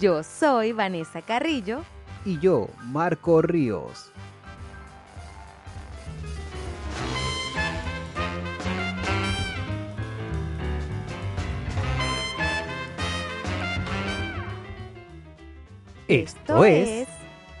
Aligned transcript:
Yo 0.00 0.22
soy 0.22 0.72
Vanessa 0.72 1.20
Carrillo. 1.20 1.82
Y 2.24 2.38
yo, 2.38 2.70
Marco 2.84 3.42
Ríos. 3.42 4.10
Esto 16.08 16.64
es 16.64 17.06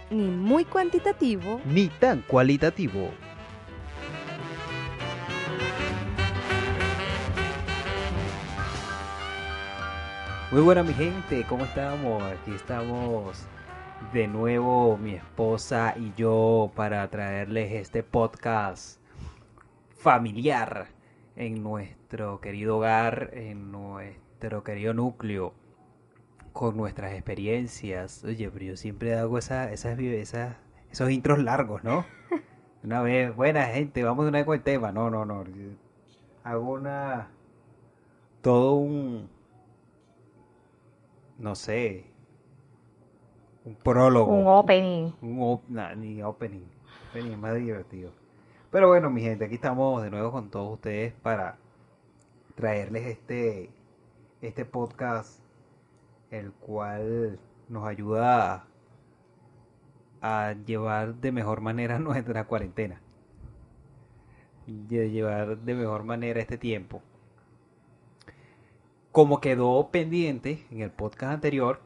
ni 0.08 0.24
muy 0.24 0.64
cuantitativo 0.64 1.60
ni 1.66 1.88
tan 1.88 2.22
cualitativo. 2.22 3.10
Muy 10.52 10.62
buena 10.62 10.82
mi 10.82 10.92
gente, 10.92 11.46
¿cómo 11.48 11.62
estamos? 11.62 12.20
Aquí 12.24 12.52
estamos 12.52 13.46
de 14.12 14.26
nuevo 14.26 14.96
mi 14.96 15.14
esposa 15.14 15.94
y 15.96 16.12
yo 16.16 16.72
para 16.74 17.08
traerles 17.08 17.70
este 17.70 18.02
podcast 18.02 19.00
familiar 19.90 20.88
en 21.36 21.62
nuestro 21.62 22.40
querido 22.40 22.78
hogar, 22.78 23.30
en 23.34 23.70
nuestro 23.70 24.64
querido 24.64 24.92
núcleo, 24.92 25.54
con 26.52 26.76
nuestras 26.76 27.12
experiencias. 27.12 28.24
Oye, 28.24 28.50
pero 28.50 28.64
yo 28.64 28.76
siempre 28.76 29.14
hago 29.14 29.38
esa, 29.38 29.70
esas, 29.70 29.96
esas, 30.00 30.56
esos 30.90 31.10
intros 31.12 31.38
largos, 31.38 31.84
¿no? 31.84 32.04
Una 32.82 33.02
vez, 33.02 33.36
buena 33.36 33.66
gente, 33.66 34.02
vamos 34.02 34.24
de 34.24 34.30
una 34.30 34.38
vez 34.38 34.46
con 34.46 34.56
el 34.56 34.64
tema. 34.64 34.90
No, 34.90 35.10
no, 35.10 35.24
no. 35.24 35.44
Hago 36.42 36.72
una. 36.72 37.28
Todo 38.42 38.72
un. 38.74 39.39
No 41.40 41.54
sé. 41.54 42.04
Un 43.64 43.74
prólogo. 43.74 44.32
un 44.32 44.46
opening. 44.46 45.12
Un 45.22 45.38
op- 45.42 45.68
nah, 45.68 45.94
ni 45.94 46.22
opening. 46.22 46.66
Opening 47.10 47.32
es 47.32 47.38
más 47.38 47.54
divertido. 47.56 48.12
Pero 48.70 48.88
bueno, 48.88 49.10
mi 49.10 49.20
gente, 49.22 49.44
aquí 49.46 49.54
estamos 49.56 50.02
de 50.02 50.10
nuevo 50.10 50.30
con 50.30 50.50
todos 50.50 50.74
ustedes 50.74 51.12
para 51.14 51.58
traerles 52.54 53.06
este, 53.06 53.70
este 54.40 54.64
podcast, 54.64 55.40
el 56.30 56.52
cual 56.52 57.40
nos 57.68 57.86
ayuda 57.86 58.66
a, 60.22 60.48
a 60.48 60.52
llevar 60.52 61.14
de 61.16 61.32
mejor 61.32 61.60
manera 61.60 61.98
nuestra 62.08 62.46
cuarentena. 62.46 63.00
De 64.66 65.10
llevar 65.10 65.58
de 65.58 65.74
mejor 65.74 66.04
manera 66.04 66.40
este 66.40 66.58
tiempo. 66.58 67.02
Como 69.12 69.40
quedó 69.40 69.88
pendiente 69.90 70.64
en 70.70 70.80
el 70.82 70.90
podcast 70.90 71.32
anterior, 71.34 71.80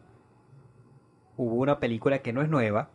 hubo 1.37 1.55
una 1.55 1.79
película 1.81 2.19
que 2.21 2.33
no 2.33 2.43
es 2.43 2.49
nueva, 2.49 2.91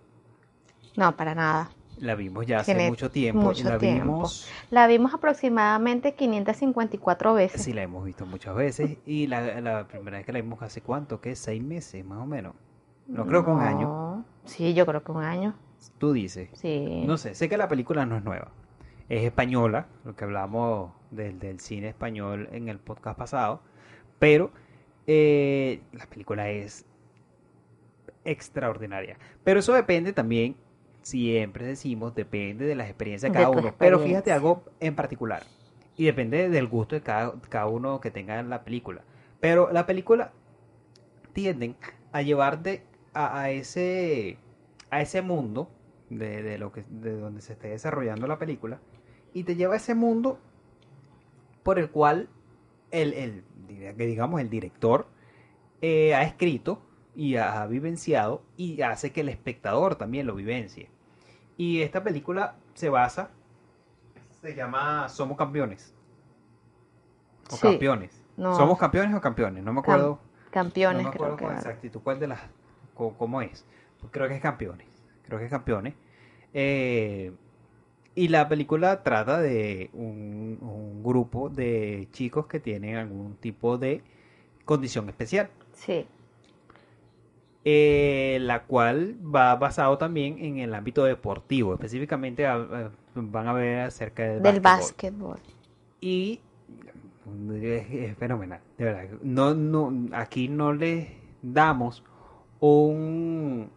No, 0.96 1.16
para 1.18 1.34
nada. 1.34 1.72
la 1.98 2.14
vimos 2.16 2.46
ya 2.46 2.60
hace 2.60 2.74
Tiene 2.76 2.90
mucho 2.90 3.10
tiempo. 3.10 3.42
mucho 3.42 3.62
y 3.62 3.72
la 3.72 3.78
tiempo. 3.80 4.04
vimos, 4.04 4.48
La 4.70 4.86
vimos 4.88 5.14
aproximadamente 5.14 6.14
554 6.14 7.34
veces. 7.34 7.62
sí, 7.64 7.74
la 7.74 7.82
hemos 7.84 8.06
visto 8.06 8.26
muchas 8.26 8.56
veces. 8.56 8.98
Y 9.06 9.28
la, 9.28 9.60
la 9.62 9.88
primera 9.88 10.18
vez 10.18 10.26
que 10.26 10.32
la 10.34 10.42
vimos 10.42 10.62
hace 10.62 10.82
cuánto, 10.82 11.20
¿qué? 11.22 11.36
¿Seis 11.36 11.64
meses 11.64 12.06
más 12.06 12.20
o 12.20 12.26
menos? 12.26 12.54
No 13.08 13.26
creo 13.26 13.44
que 13.44 13.50
un 13.52 13.62
año. 13.62 14.24
Sí, 14.46 14.76
yo 14.76 14.86
creo 14.86 15.04
que 15.04 15.12
un 15.12 15.24
año. 15.24 15.56
Tú 15.98 16.14
dices. 16.14 16.50
Sí. 16.54 17.04
No 17.08 17.18
sé, 17.18 17.34
sé 17.34 17.50
que 17.50 17.58
la 17.58 17.68
película 17.68 18.06
no 18.06 18.16
es 18.16 18.24
nueva. 18.24 18.50
Es 19.10 19.24
española, 19.24 19.88
lo 20.06 20.16
que 20.16 20.24
hablamos 20.26 20.92
del, 21.10 21.40
del 21.40 21.60
cine 21.60 21.88
español 21.90 22.48
en 22.52 22.70
el 22.70 22.78
podcast 22.78 23.18
pasado. 23.18 23.62
Pero 24.20 24.52
eh, 25.08 25.82
la 25.94 26.06
película 26.06 26.50
es 26.50 26.86
extraordinaria. 28.26 29.18
Pero 29.44 29.60
eso 29.60 29.74
depende 29.74 30.14
también, 30.14 30.56
siempre 31.02 31.66
decimos, 31.66 32.14
depende 32.14 32.66
de 32.66 32.76
las 32.76 32.88
experiencias 32.88 33.32
de 33.32 33.38
cada 33.38 33.50
uno. 33.50 33.74
Pero 33.78 34.00
fíjate 34.00 34.32
algo 34.32 34.64
en 34.80 34.96
particular. 34.96 35.44
Y 35.96 36.06
depende 36.06 36.50
del 36.50 36.68
gusto 36.68 36.96
de 36.96 37.02
cada, 37.02 37.34
cada 37.50 37.68
uno 37.68 38.00
que 38.00 38.12
tenga 38.12 38.40
en 38.40 38.50
la 38.50 38.64
película. 38.64 39.02
Pero 39.40 39.72
la 39.72 39.86
película 39.86 40.32
tienden 41.34 41.76
a 42.12 42.22
llevarte 42.22 42.84
a, 43.14 43.42
a 43.42 43.52
ese 43.52 44.38
a 44.92 45.02
ese 45.02 45.22
mundo 45.22 45.70
de, 46.10 46.42
de 46.42 46.58
lo 46.58 46.72
que 46.72 46.84
de 46.90 47.16
donde 47.18 47.42
se 47.42 47.54
esté 47.54 47.70
desarrollando 47.70 48.28
la 48.28 48.40
película 48.40 48.80
y 49.34 49.44
te 49.44 49.56
lleva 49.56 49.76
a 49.76 49.78
ese 49.78 49.94
mundo 49.94 50.40
por 51.64 51.80
el 51.80 51.90
cual 51.92 52.30
el, 52.92 53.44
que 53.78 54.06
digamos 54.06 54.42
el 54.42 54.50
director 54.50 55.08
eh, 55.82 56.14
ha 56.16 56.24
escrito 56.24 56.82
y 57.16 57.36
ha 57.38 57.66
vivenciado 57.68 58.42
y 58.58 58.82
hace 58.82 59.12
que 59.12 59.22
el 59.22 59.30
espectador 59.30 59.96
también 59.96 60.28
lo 60.28 60.36
vivencie 60.36 60.90
y 61.58 61.82
esta 61.82 62.04
película 62.04 62.56
se 62.74 62.90
basa 62.90 63.32
se 64.42 64.56
llama 64.56 65.08
Somos 65.10 65.38
campeones 65.38 65.94
o 67.52 67.56
Sí. 67.56 67.62
campeones 67.62 68.24
No. 68.38 68.56
somos 68.56 68.78
campeones 68.78 69.16
o 69.16 69.22
campeones 69.22 69.64
no 69.64 69.74
me 69.74 69.80
acuerdo 69.80 70.20
Campeones, 70.52 71.04
no 71.04 71.10
me 71.10 71.16
acuerdo 71.16 71.36
creo 71.36 71.38
que. 71.38 71.44
con 71.46 71.54
va. 71.54 71.58
exactitud 71.58 72.02
cuál 72.04 72.20
de 72.20 72.28
las 72.28 72.40
cómo 72.96 73.42
es. 73.42 73.66
Pues 74.00 74.12
creo 74.12 74.28
que 74.28 74.36
es 74.36 74.42
campeones. 74.42 74.88
Creo 75.24 75.38
que 75.40 75.46
es 75.46 75.52
campeones. 75.52 75.94
Eh, 76.54 77.32
y 78.24 78.28
la 78.28 78.48
película 78.50 79.02
trata 79.04 79.40
de 79.40 79.90
un, 79.94 80.58
un 80.62 81.04
grupo 81.04 81.50
de 81.50 82.08
chicos 82.12 82.48
que 82.48 82.60
tienen 82.60 82.96
algún 82.98 83.36
tipo 83.36 83.78
de 83.78 84.02
condición 84.66 85.08
especial. 85.10 85.50
Sí. 85.74 86.06
eh, 87.66 88.38
la 88.42 88.64
cual 88.64 89.16
va 89.24 89.56
basado 89.56 89.98
también 89.98 90.38
en 90.40 90.58
el 90.60 90.74
ámbito 90.74 91.04
deportivo. 91.04 91.74
Específicamente 91.74 92.46
a- 92.48 92.56
a- 92.56 92.92
van 93.16 93.48
a 93.48 93.54
ver 93.54 93.80
acerca 93.82 94.24
del, 94.24 94.42
Del 94.44 94.60
básquetbol. 94.62 95.32
básquetbol. 95.32 95.56
y 96.02 96.40
es, 97.62 97.86
es 97.92 98.18
fenomenal, 98.18 98.60
de 98.78 98.86
verdad. 98.86 99.04
No, 99.22 99.54
no, 99.54 99.94
aquí 100.16 100.48
no 100.48 100.74
le 100.74 101.18
damos 101.42 102.04
un 102.60 103.70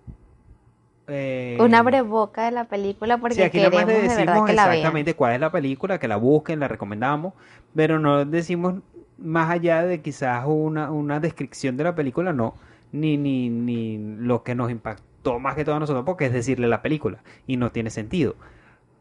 eh, 1.08 1.64
Un 1.64 1.74
abreboca 1.74 2.44
de 2.44 2.50
la 2.50 2.64
película 2.68 3.16
porque 3.16 3.42
sí, 3.42 3.42
aquí 3.42 3.52
queremos 3.54 3.86
de 3.86 4.02
verdad 4.02 4.02
decimos 4.02 4.44
que 4.44 4.52
la 4.52 4.68
vean. 4.68 5.02
exactamente 5.02 5.14
cuál 5.14 5.32
es 5.34 5.40
la 5.40 5.52
película, 5.52 5.98
que 5.98 6.08
la 6.08 6.16
busquen, 6.16 6.60
la 6.60 6.68
recomendamos, 6.68 7.34
pero 7.74 7.98
no 7.98 8.24
decimos 8.24 8.74
más 9.18 9.50
allá 9.50 9.82
de 9.84 10.00
quizás 10.02 10.44
una, 10.46 10.90
una 10.90 11.20
descripción 11.20 11.76
de 11.76 11.84
la 11.84 11.94
película, 11.94 12.32
no, 12.32 12.54
ni, 12.92 13.16
ni, 13.16 13.48
ni 13.50 13.98
lo 13.98 14.42
que 14.42 14.54
nos 14.54 14.70
impactó 14.70 15.38
más 15.38 15.54
que 15.54 15.64
todo 15.64 15.76
a 15.76 15.80
nosotros, 15.80 16.04
porque 16.04 16.26
es 16.26 16.32
decirle 16.32 16.68
la 16.68 16.82
película, 16.82 17.22
y 17.46 17.56
no 17.56 17.70
tiene 17.72 17.90
sentido. 17.90 18.36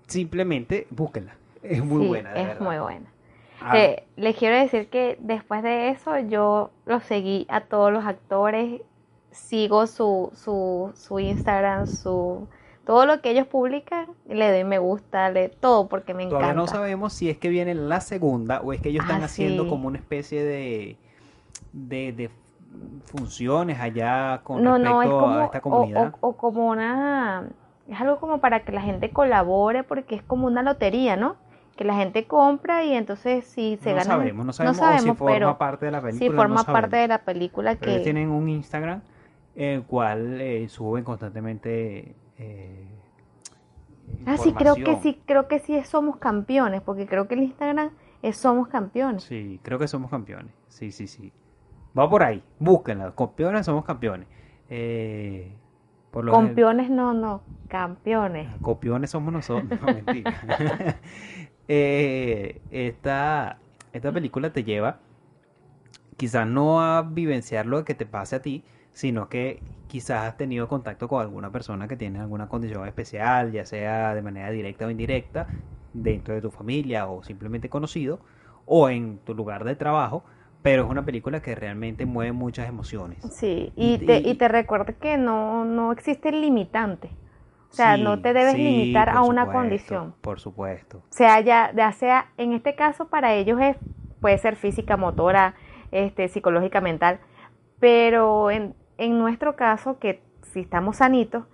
Simplemente 0.07 0.87
búsquenla, 0.91 1.35
es 1.63 1.83
muy 1.83 1.99
Sí, 1.99 2.05
buena, 2.05 2.33
de 2.35 2.43
es 2.43 2.45
verdad. 2.45 2.59
muy 2.59 2.79
buena. 2.79 3.13
Ah, 3.59 3.77
Eh, 3.77 4.07
les 4.17 4.35
quiero 4.37 4.57
decir 4.57 4.89
que 4.89 5.17
después 5.21 5.63
de 5.63 5.89
eso 5.89 6.17
yo 6.19 6.71
los 6.85 7.03
seguí 7.03 7.45
a 7.49 7.61
todos 7.61 7.91
los 7.93 8.05
actores, 8.05 8.81
sigo 9.31 9.87
su, 9.87 10.31
su, 10.35 10.91
su 10.95 11.19
Instagram, 11.19 11.87
su 11.87 12.47
todo 12.85 13.05
lo 13.05 13.21
que 13.21 13.31
ellos 13.31 13.47
publican, 13.47 14.07
le 14.27 14.51
doy 14.51 14.63
me 14.63 14.79
gusta, 14.79 15.29
le 15.29 15.49
todo 15.49 15.87
porque 15.87 16.13
me 16.13 16.23
Todavía 16.23 16.53
no 16.53 16.63
encanta. 16.63 16.77
sabemos 16.77 17.13
si 17.13 17.29
es 17.29 17.37
que 17.37 17.49
viene 17.49 17.75
la 17.75 18.01
segunda 18.01 18.61
o 18.61 18.73
es 18.73 18.81
que 18.81 18.89
ellos 18.89 19.03
están 19.03 19.21
Ah, 19.21 19.25
haciendo 19.25 19.63
sí. 19.63 19.69
como 19.69 19.87
una 19.87 19.97
especie 19.97 20.43
de, 20.43 20.97
de, 21.73 22.11
de 22.13 22.29
funciones 23.05 23.79
allá 23.79 24.41
con 24.43 24.63
No, 24.63 24.77
no, 24.79 25.01
es 25.01 25.09
respecto 25.09 25.19
como, 25.19 25.39
a 25.39 25.45
esta 25.45 25.61
o, 25.61 25.61
comunidad. 25.61 26.13
o- 26.21 26.27
o 26.29 26.37
como 26.37 26.67
una, 26.69 27.47
es 27.87 27.99
algo 27.99 28.19
como 28.19 28.39
para 28.39 28.61
que 28.61 28.71
la 28.71 28.81
gente 28.81 29.11
colabore 29.11 29.83
porque 29.83 30.15
es 30.15 30.23
como 30.23 30.47
una 30.47 30.63
lotería, 30.63 31.15
¿no? 31.17 31.35
Que 31.77 31.83
la 31.85 31.95
gente 31.95 32.25
compra 32.27 32.83
y 32.83 32.93
entonces 32.93 33.45
si 33.45 33.77
se 33.77 33.89
no 33.91 33.95
gana, 33.95 34.13
sabemos, 34.13 34.45
no 34.45 34.53
sabemos, 34.53 34.81
o 34.81 34.97
si 34.97 35.11
forma 35.13 35.57
parte 35.57 35.85
de 35.85 35.91
la 35.91 36.01
película, 36.01 36.19
si 36.19 36.29
no 36.29 36.35
forma 36.35 36.63
parte 36.63 36.95
sabemos. 36.95 37.01
de 37.01 37.07
la 37.07 37.17
película 37.19 37.75
Pero 37.79 37.91
ellos 37.91 38.01
que 38.01 38.03
tienen 38.03 38.29
un 38.29 38.49
Instagram 38.49 39.01
el 39.55 39.83
cual 39.83 40.39
eh, 40.41 40.67
suben 40.69 41.03
constantemente 41.03 42.15
eh, 42.37 42.87
Ah, 44.25 44.37
sí, 44.37 44.53
creo 44.53 44.75
que 44.75 44.99
sí, 45.01 45.21
creo 45.25 45.47
que 45.47 45.59
sí 45.59 45.75
es 45.75 45.87
Somos 45.87 46.17
Campeones, 46.17 46.81
porque 46.81 47.07
creo 47.07 47.27
que 47.27 47.35
el 47.35 47.43
Instagram 47.43 47.91
es 48.21 48.37
Somos 48.37 48.67
Campeones. 48.67 49.23
Sí, 49.23 49.59
creo 49.63 49.79
que 49.79 49.87
somos 49.87 50.09
campeones. 50.09 50.53
Sí, 50.67 50.91
sí, 50.91 51.07
sí. 51.07 51.31
Va 51.97 52.09
por 52.09 52.23
ahí, 52.23 52.43
búsquenla. 52.59 53.13
Campeones 53.15 53.65
somos 53.65 53.85
campeones. 53.85 54.27
Eh, 54.69 55.53
por 56.11 56.23
lo 56.23 56.31
Campeones 56.31 56.89
no, 56.89 57.13
no, 57.13 57.41
campeones. 57.67 58.49
Copiones 58.61 59.09
somos 59.09 59.33
nosotros, 59.33 59.79
no 59.81 59.87
mentira. 60.05 60.33
eh, 61.67 62.61
esta, 62.69 63.59
esta 63.91 64.11
película 64.11 64.51
te 64.51 64.63
lleva 64.63 64.99
quizás 66.17 66.47
no 66.47 66.81
a 66.81 67.01
vivenciar 67.01 67.65
lo 67.65 67.83
que 67.83 67.95
te 67.95 68.05
pase 68.05 68.35
a 68.35 68.41
ti, 68.43 68.63
sino 68.93 69.29
que 69.29 69.61
quizás 69.87 70.27
has 70.27 70.37
tenido 70.37 70.67
contacto 70.67 71.07
con 71.07 71.21
alguna 71.21 71.51
persona 71.51 71.87
que 71.87 71.97
tiene 71.97 72.19
alguna 72.19 72.47
condición 72.47 72.87
especial, 72.87 73.51
ya 73.51 73.65
sea 73.65 74.15
de 74.15 74.21
manera 74.21 74.49
directa 74.51 74.85
o 74.85 74.89
indirecta, 74.89 75.47
dentro 75.93 76.33
de 76.33 76.41
tu 76.41 76.51
familia 76.51 77.07
o 77.07 77.23
simplemente 77.23 77.69
conocido, 77.69 78.19
o 78.65 78.89
en 78.89 79.17
tu 79.19 79.33
lugar 79.33 79.63
de 79.63 79.75
trabajo, 79.75 80.23
pero 80.61 80.83
es 80.83 80.89
una 80.89 81.03
película 81.03 81.41
que 81.41 81.55
realmente 81.55 82.05
mueve 82.05 82.31
muchas 82.31 82.69
emociones. 82.69 83.19
Sí, 83.33 83.73
y, 83.75 83.97
te, 83.97 84.19
y 84.19 84.35
te 84.35 84.47
recuerda 84.47 84.93
que 84.93 85.17
no, 85.17 85.65
no 85.65 85.91
existe 85.91 86.29
el 86.29 86.41
limitante. 86.41 87.09
O 87.71 87.73
sea, 87.73 87.95
no 87.95 88.21
te 88.21 88.33
debes 88.33 88.55
limitar 88.55 89.09
a 89.09 89.23
una 89.23 89.49
condición. 89.49 90.13
Por 90.19 90.41
supuesto. 90.41 90.97
O 90.97 91.03
sea, 91.13 91.39
ya, 91.39 91.71
ya 91.73 91.93
sea, 91.93 92.31
en 92.37 92.51
este 92.51 92.75
caso 92.75 93.07
para 93.07 93.33
ellos 93.33 93.59
es, 93.61 93.77
puede 94.19 94.37
ser 94.39 94.57
física, 94.57 94.97
motora, 94.97 95.55
este, 95.91 96.27
psicológica, 96.27 96.81
mental, 96.81 97.21
pero 97.79 98.51
en, 98.51 98.75
en 99.05 99.19
nuestro 99.19 99.55
caso, 99.55 99.99
que 99.99 100.21
si 100.53 100.61
estamos 100.61 100.97
sanitos, 100.97 101.45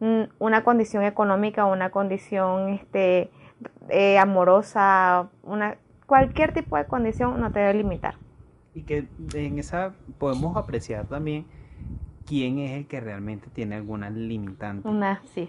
mm, 0.00 0.22
una 0.38 0.64
condición 0.64 1.04
económica, 1.04 1.64
una 1.64 1.90
condición 1.90 2.70
este, 2.70 3.30
eh, 3.88 4.18
amorosa, 4.18 5.28
una, 5.42 5.76
cualquier 6.06 6.52
tipo 6.52 6.76
de 6.76 6.86
condición 6.86 7.40
no 7.40 7.50
te 7.52 7.60
debe 7.60 7.74
limitar 7.74 8.16
y 8.76 8.82
que 8.82 9.06
en 9.32 9.58
esa 9.58 9.94
podemos 10.18 10.54
apreciar 10.54 11.06
también 11.06 11.46
quién 12.26 12.58
es 12.58 12.72
el 12.72 12.86
que 12.86 13.00
realmente 13.00 13.48
tiene 13.50 13.74
alguna 13.74 14.10
limitante. 14.10 14.86
Una, 14.86 15.22
sí. 15.34 15.48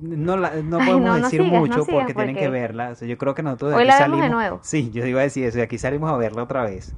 No, 0.00 0.38
la, 0.38 0.62
no 0.62 0.78
podemos 0.86 1.20
decir 1.20 1.42
mucho 1.42 1.84
porque, 1.84 2.14
tienen 2.14 2.34
que 2.34 2.48
verla. 2.48 2.94
yo 2.94 3.18
creo 3.18 3.34
que 3.34 3.42
nosotros 3.42 3.72
de 3.72 3.76
Hoy 3.76 3.84
la 3.84 4.00
vemos 4.00 4.22
de 4.22 4.30
nuevo. 4.30 4.60
Sí, 4.62 4.90
yo 4.92 5.04
iba 5.04 5.20
a 5.20 5.24
decir 5.24 5.44
eso. 5.44 5.58
Y 5.58 5.60
aquí 5.60 5.76
salimos 5.76 6.10
a 6.10 6.16
verla 6.16 6.42
otra 6.42 6.64
vez 6.64 6.96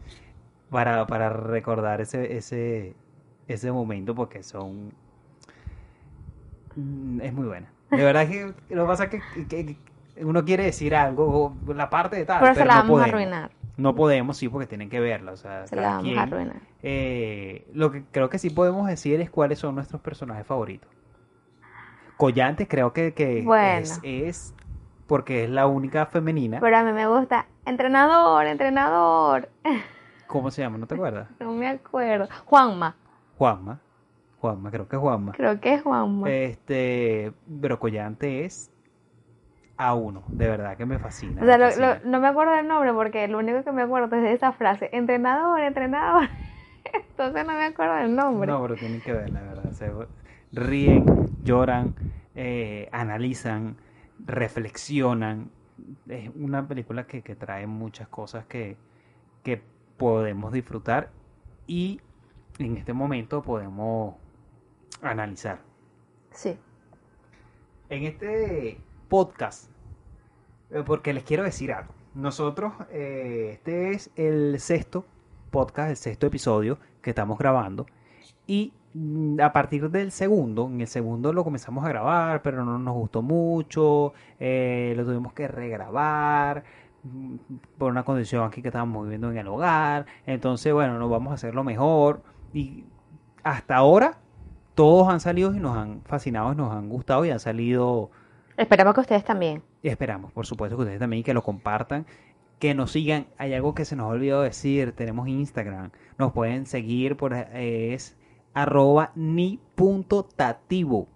para, 0.71 1.05
para 1.09 1.31
recordar 1.31 2.01
ese, 2.01 2.37
ese, 2.37 2.95
ese 3.49 3.73
momento 3.73 4.15
porque 4.15 4.43
son... 4.43 4.93
Mm, 6.77 7.21
es 7.21 7.33
muy 7.33 7.47
buena. 7.47 7.71
De 7.91 8.05
verdad 8.05 8.29
que 8.29 8.53
lo 8.75 8.83
que 8.83 8.89
pasa 8.89 9.05
es 9.05 9.11
que, 9.11 9.77
uno 10.23 10.45
quiere 10.45 10.65
decir 10.65 10.95
algo, 10.95 11.55
la 11.69 11.91
parte 11.91 12.17
de 12.17 12.25
tal, 12.25 12.41
pero, 12.41 12.55
se 12.55 12.65
la 12.65 12.77
vamos 12.77 13.01
a 13.01 13.05
arruinar. 13.05 13.51
No 13.77 13.95
podemos, 13.95 14.39
sí, 14.39 14.49
porque 14.49 14.67
tienen 14.67 14.89
que 14.89 15.01
verla. 15.01 15.33
O 15.33 15.37
sea, 15.37 15.67
Se 15.67 15.77
la 15.77 15.97
vamos 15.97 16.17
a 16.17 16.23
arruinar. 16.23 16.57
Eh, 16.83 17.67
lo 17.75 17.91
que 17.91 18.05
creo 18.11 18.31
que 18.31 18.39
sí 18.39 18.49
podemos 18.49 18.87
decir 18.87 19.21
es 19.21 19.31
cuáles 19.31 19.59
son 19.59 19.75
nuestros 19.75 20.01
personajes 20.01 20.47
favoritos. 20.47 20.89
Collante 22.17 22.67
creo 22.67 22.95
que, 22.95 23.13
que 23.13 23.45
es, 24.03 24.55
porque 25.07 25.45
es 25.45 25.51
la 25.51 25.67
única 25.67 26.07
femenina. 26.07 26.61
Pero 26.61 26.77
a 26.79 26.83
mí 26.83 26.93
me 26.93 27.07
gusta 27.07 27.47
entrenador, 27.67 28.47
entrenador. 28.47 29.51
¿Cómo 30.27 30.51
se 30.51 30.63
llama? 30.63 30.79
¿No 30.79 30.87
te 30.87 30.95
acuerdas? 30.95 31.29
No 31.41 31.53
me 31.53 31.69
acuerdo. 31.69 32.29
Juanma. 32.47 32.97
Juanma. 33.39 33.81
Juanma, 34.41 34.71
creo 34.71 34.89
que 34.89 34.97
es 34.97 35.03
Juanma. 35.03 35.33
Creo 35.33 35.61
que 35.61 35.75
es 35.75 35.83
Juanma. 35.83 36.31
Este, 36.31 37.33
pero 37.61 37.79
Collante 37.79 38.45
es 38.45 38.71
a 39.77 39.95
uno, 39.95 40.23
de 40.29 40.49
verdad 40.49 40.77
que 40.77 40.87
me 40.87 40.99
fascina. 40.99 41.43
O 41.43 41.45
sea, 41.45 42.01
no 42.05 42.21
me 42.21 42.29
acuerdo 42.29 42.55
del 42.55 42.67
nombre 42.67 42.93
porque 42.93 43.29
lo 43.29 43.39
único 43.39 43.63
que 43.63 43.73
me 43.73 43.83
acuerdo 43.83 44.17
es 44.17 44.23
de 44.23 44.33
esa 44.33 44.53
frase, 44.53 44.89
entrenador, 44.93 45.61
entrenador. 45.61 46.29
Entonces 46.93 47.47
no 47.47 47.53
me 47.53 47.65
acuerdo 47.65 47.97
del 47.97 48.15
nombre. 48.15 48.51
No, 48.51 48.63
pero 48.63 48.77
tienen 48.77 49.01
que 49.01 49.13
ver, 49.13 49.31
la 49.31 49.43
verdad. 49.43 50.09
ríen, 50.53 51.05
lloran, 51.45 51.95
eh, 52.35 52.89
analizan, 52.93 53.77
reflexionan. 54.25 55.51
Es 56.09 56.31
una 56.37 56.67
película 56.67 57.07
que, 57.07 57.23
que 57.23 57.35
trae 57.35 57.67
muchas 57.67 58.09
cosas 58.09 58.47
que, 58.47 58.77
que 59.43 59.61
podemos 59.99 60.53
disfrutar 60.53 61.11
y 61.67 62.01
en 62.59 62.77
este 62.77 62.93
momento 62.93 63.43
podemos 63.43 64.15
analizar. 65.03 65.61
Sí. 66.31 66.59
En 67.89 68.05
este 68.05 68.81
podcast. 69.09 69.71
Eh, 70.71 70.83
porque 70.85 71.13
les 71.13 71.25
quiero 71.25 71.45
decir 71.45 71.73
algo. 71.73 71.93
Nosotros, 72.15 72.73
eh, 72.91 73.51
este 73.53 73.93
es 73.93 74.11
el 74.17 74.59
sexto 74.59 75.05
podcast, 75.51 75.91
el 75.91 75.97
sexto 75.97 76.27
episodio 76.27 76.79
que 77.03 77.11
estamos 77.11 77.39
grabando. 77.39 77.87
Y 78.47 78.73
mm, 78.95 79.41
a 79.41 79.53
partir 79.53 79.91
del 79.91 80.11
segundo, 80.11 80.67
en 80.67 80.81
el 80.81 80.89
segundo 80.89 81.33
lo 81.33 81.45
comenzamos 81.45 81.85
a 81.85 81.89
grabar, 81.89 82.43
pero 82.43 82.65
no 82.65 82.79
nos 82.79 82.95
gustó 82.95 83.23
mucho. 83.23 84.13
Eh, 84.41 84.95
lo 84.97 85.05
tuvimos 85.05 85.33
que 85.35 85.47
regrabar 85.47 86.65
mm, 87.05 87.37
por 87.79 87.91
una 87.91 88.05
condición 88.05 88.45
aquí 88.45 88.63
que 88.63 88.69
estábamos 88.69 89.05
viviendo 89.05 89.31
en 89.31 89.39
el 89.39 89.49
hogar. 89.49 90.07
Entonces, 90.27 90.73
bueno, 90.73 90.99
nos 90.99 91.11
vamos 91.11 91.31
a 91.33 91.35
hacerlo 91.35 91.65
mejor. 91.65 92.23
Y 92.57 92.85
hasta 93.45 93.77
ahora 93.77 94.19
todos 94.75 95.09
han 95.09 95.21
salido 95.21 95.55
y 95.55 95.61
nos 95.61 95.77
han 95.77 96.03
fascinado, 96.03 96.53
y 96.53 96.57
nos 96.57 96.73
han 96.73 96.89
gustado 96.89 97.25
y 97.25 97.31
han 97.31 97.41
salido 97.41 98.11
Esperamos 98.57 98.95
que 98.95 99.01
ustedes 99.01 99.25
también. 99.25 99.63
Esperamos, 99.83 100.33
por 100.33 100.47
supuesto, 100.47 100.77
que 100.77 100.83
ustedes 100.85 100.99
también 100.99 101.23
que 101.23 101.35
lo 101.35 101.43
compartan, 101.43 102.07
que 102.59 102.75
nos 102.75 102.93
sigan. 102.93 103.27
Hay 103.37 103.53
algo 103.53 103.75
que 103.75 103.85
se 103.85 103.97
nos 103.97 104.07
ha 104.07 104.09
olvidado 104.09 104.43
decir, 104.43 104.93
tenemos 104.93 105.29
Instagram. 105.29 105.91
Nos 106.19 106.33
pueden 106.33 106.65
seguir 106.65 107.17
por 107.17 107.35
es 107.35 108.17
arroba 108.55 109.13
ni 109.15 109.61
punto 109.75 110.25
tativo. 110.25 111.09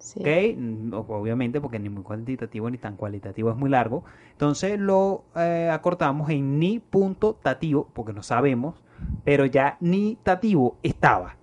Sí. 0.00 0.22
Obviamente, 0.92 1.60
porque 1.60 1.78
ni 1.78 1.90
muy 1.90 2.02
cuantitativo 2.02 2.70
ni 2.70 2.78
tan 2.78 2.96
cualitativo 2.96 3.50
es 3.50 3.56
muy 3.56 3.70
largo. 3.70 4.04
Entonces 4.32 4.80
lo 4.80 5.24
eh, 5.36 5.70
acortamos 5.70 6.30
en 6.30 6.58
ni 6.58 6.78
punto 6.78 7.34
tativo, 7.34 7.88
porque 7.92 8.12
no 8.12 8.22
sabemos, 8.22 8.82
pero 9.24 9.44
ya 9.46 9.76
ni 9.80 10.16
tativo 10.22 10.78
estaba. 10.82 11.36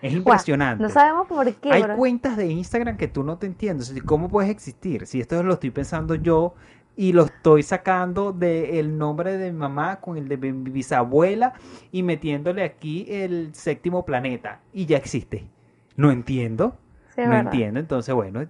Es 0.00 0.12
impresionante. 0.14 0.82
no 0.82 0.88
sabemos 0.88 1.26
por 1.26 1.52
qué. 1.54 1.72
Hay 1.72 1.82
cuentas 1.96 2.36
de 2.36 2.46
Instagram 2.46 2.96
que 2.96 3.08
tú 3.08 3.24
no 3.24 3.38
te 3.38 3.46
entiendes. 3.46 3.92
¿Cómo 4.06 4.28
puedes 4.28 4.50
existir? 4.50 5.06
Si 5.06 5.20
esto 5.20 5.42
lo 5.42 5.54
estoy 5.54 5.70
pensando 5.70 6.14
yo 6.14 6.54
y 6.96 7.12
lo 7.12 7.24
estoy 7.24 7.64
sacando 7.64 8.32
del 8.32 8.96
nombre 8.96 9.36
de 9.36 9.50
mi 9.50 9.58
mamá 9.58 10.00
con 10.00 10.16
el 10.16 10.28
de 10.28 10.36
mi 10.36 10.70
bisabuela 10.70 11.54
y 11.90 12.04
metiéndole 12.04 12.62
aquí 12.62 13.06
el 13.08 13.52
séptimo 13.52 14.04
planeta 14.04 14.60
y 14.72 14.86
ya 14.86 14.96
existe. 14.96 15.48
No 15.96 16.10
entiendo. 16.10 16.76
No 17.16 17.34
entiendo. 17.34 17.80
Entonces, 17.80 18.14
bueno, 18.14 18.46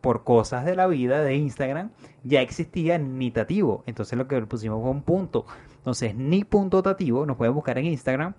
por 0.00 0.24
cosas 0.24 0.64
de 0.64 0.74
la 0.74 0.86
vida 0.86 1.22
de 1.22 1.36
Instagram 1.36 1.90
ya 2.24 2.40
existía 2.40 2.98
Nitativo. 2.98 3.84
Entonces 3.86 4.18
lo 4.18 4.28
que 4.28 4.40
pusimos 4.42 4.80
fue 4.80 4.90
un 4.90 5.02
punto. 5.02 5.46
Entonces, 5.76 6.14
ni 6.14 6.44
punto 6.44 6.82
tativo, 6.82 7.26
nos 7.26 7.36
pueden 7.36 7.54
buscar 7.54 7.78
en 7.78 7.86
Instagram 7.86 8.34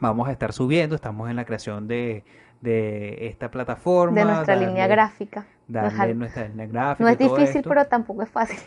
vamos 0.00 0.28
a 0.28 0.32
estar 0.32 0.52
subiendo, 0.52 0.96
estamos 0.96 1.30
en 1.30 1.36
la 1.36 1.44
creación 1.44 1.86
de, 1.88 2.24
de 2.60 3.28
esta 3.28 3.50
plataforma. 3.50 4.18
De 4.18 4.24
nuestra 4.24 4.56
línea 4.56 4.86
gráfica. 4.86 5.46
Darle 5.68 6.14
nuestra 6.14 6.48
línea 6.48 6.66
gráfica. 6.66 7.04
No 7.04 7.08
es 7.10 7.18
difícil, 7.18 7.62
pero 7.62 7.84
tampoco 7.86 8.22
es 8.22 8.28
fácil. 8.28 8.58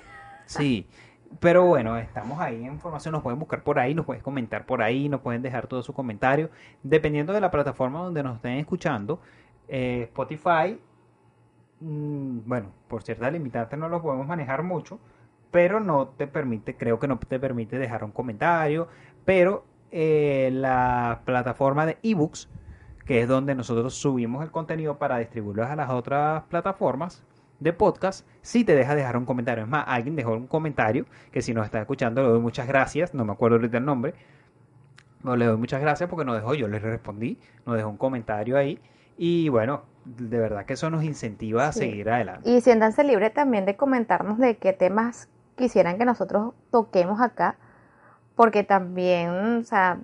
Sí, 0.45 0.88
pero 1.39 1.65
bueno, 1.65 1.97
estamos 1.97 2.39
ahí 2.39 2.63
en 2.63 2.74
información, 2.74 3.12
nos 3.12 3.21
pueden 3.21 3.38
buscar 3.38 3.63
por 3.63 3.79
ahí, 3.79 3.93
nos 3.93 4.05
pueden 4.05 4.24
comentar 4.24 4.65
por 4.65 4.81
ahí, 4.81 5.09
nos 5.09 5.21
pueden 5.21 5.41
dejar 5.41 5.67
todos 5.67 5.86
sus 5.86 5.93
comentarios, 5.93 6.50
dependiendo 6.83 7.33
de 7.33 7.41
la 7.41 7.51
plataforma 7.51 8.00
donde 8.00 8.24
nos 8.24 8.38
estén 8.38 8.53
escuchando. 8.53 9.19
Eh, 9.67 10.03
Spotify, 10.03 10.79
mm, 11.79 12.39
bueno, 12.45 12.71
por 12.88 13.03
cierta 13.03 13.29
limitante 13.29 13.77
no 13.77 13.89
lo 13.89 14.01
podemos 14.01 14.27
manejar 14.27 14.63
mucho, 14.63 15.00
pero 15.51 15.79
no 15.79 16.09
te 16.09 16.27
permite, 16.27 16.75
creo 16.75 17.00
que 17.00 17.07
no 17.07 17.19
te 17.19 17.39
permite 17.39 17.77
dejar 17.77 18.03
un 18.03 18.12
comentario, 18.12 18.88
pero 19.25 19.65
eh, 19.91 20.50
la 20.53 21.21
plataforma 21.25 21.86
de 21.86 21.97
ebooks, 22.03 22.50
que 23.05 23.21
es 23.21 23.27
donde 23.27 23.55
nosotros 23.55 23.93
subimos 23.95 24.43
el 24.43 24.51
contenido 24.51 24.97
para 24.97 25.17
distribuirlo 25.17 25.65
a 25.65 25.75
las 25.75 25.89
otras 25.89 26.43
plataformas 26.43 27.24
de 27.59 27.74
podcast, 27.74 28.27
si 28.41 28.63
te 28.63 28.75
deja 28.75 28.95
dejar 28.95 29.17
un 29.17 29.25
comentario. 29.25 29.63
Es 29.63 29.69
más, 29.69 29.86
alguien 29.88 30.15
dejó 30.15 30.33
un 30.33 30.47
comentario, 30.47 31.05
que 31.31 31.41
si 31.41 31.53
nos 31.53 31.65
está 31.65 31.79
escuchando 31.79 32.21
le 32.21 32.29
doy 32.29 32.39
muchas 32.39 32.67
gracias, 32.67 33.13
no 33.13 33.25
me 33.25 33.33
acuerdo 33.33 33.57
ahorita 33.57 33.77
el 33.77 33.86
nombre, 33.86 34.13
no, 35.24 35.36
le 35.36 35.45
doy 35.45 35.57
muchas 35.57 35.81
gracias 35.81 36.09
porque 36.09 36.25
nos 36.25 36.36
dejó, 36.36 36.53
yo 36.53 36.67
le 36.67 36.79
respondí, 36.79 37.39
nos 37.65 37.75
dejó 37.75 37.89
un 37.89 37.97
comentario 37.97 38.57
ahí 38.57 38.79
y 39.17 39.50
bueno, 39.50 39.83
de 40.05 40.39
verdad 40.39 40.65
que 40.65 40.74
eso 40.74 40.89
nos 40.89 41.03
incentiva 41.03 41.67
a 41.67 41.71
seguir 41.71 42.09
adelante. 42.09 42.50
Y 42.50 42.62
siéntanse 42.62 43.03
libres 43.03 43.33
también 43.33 43.65
de 43.65 43.75
comentarnos 43.75 44.38
de 44.38 44.57
qué 44.57 44.74
temas 44.74 45.27
quisieran 45.55 45.97
que 45.97 46.05
nosotros 46.05 46.53
toquemos 46.71 47.19
acá 47.19 47.57
porque 48.38 48.63
también, 48.63 49.57
o 49.57 49.63
sea, 49.63 50.00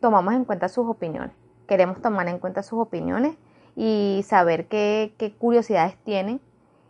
tomamos 0.00 0.34
en 0.34 0.44
cuenta 0.44 0.68
sus 0.68 0.86
opiniones. 0.88 1.34
Queremos 1.68 2.02
tomar 2.02 2.28
en 2.28 2.40
cuenta 2.40 2.62
sus 2.64 2.80
opiniones 2.80 3.36
y 3.76 4.22
saber 4.26 4.66
qué, 4.66 5.14
curiosidades 5.38 5.96
tienen 6.04 6.40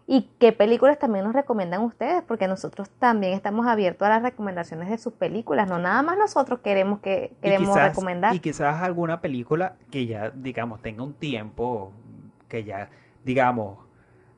y 0.06 0.28
qué 0.38 0.52
películas 0.52 0.99
también 0.99 1.25
nos 1.25 1.35
recomiendan 1.35 1.82
ustedes, 1.82 2.23
porque 2.23 2.49
nosotros 2.49 2.90
también 2.99 3.35
estamos 3.35 3.66
abiertos 3.66 4.06
a 4.06 4.11
las 4.11 4.23
recomendaciones 4.23 4.88
de 4.88 4.99
sus 4.99 5.12
películas, 5.12 5.68
no 5.68 5.78
nada 5.78 6.02
más 6.02 6.18
nosotros 6.18 6.61
queremos 6.61 7.00
que 7.00 7.32
queremos 7.40 7.71
quizás, 7.71 7.88
recomendar. 7.90 8.35
Y 8.35 8.40
quizás 8.40 8.82
alguna 8.82 9.21
película 9.21 9.76
que 9.90 10.06
ya, 10.06 10.30
digamos, 10.30 10.82
tenga 10.82 11.02
un 11.02 11.14
tiempo, 11.14 11.92
que 12.49 12.64
ya, 12.64 12.90
digamos, 13.25 13.78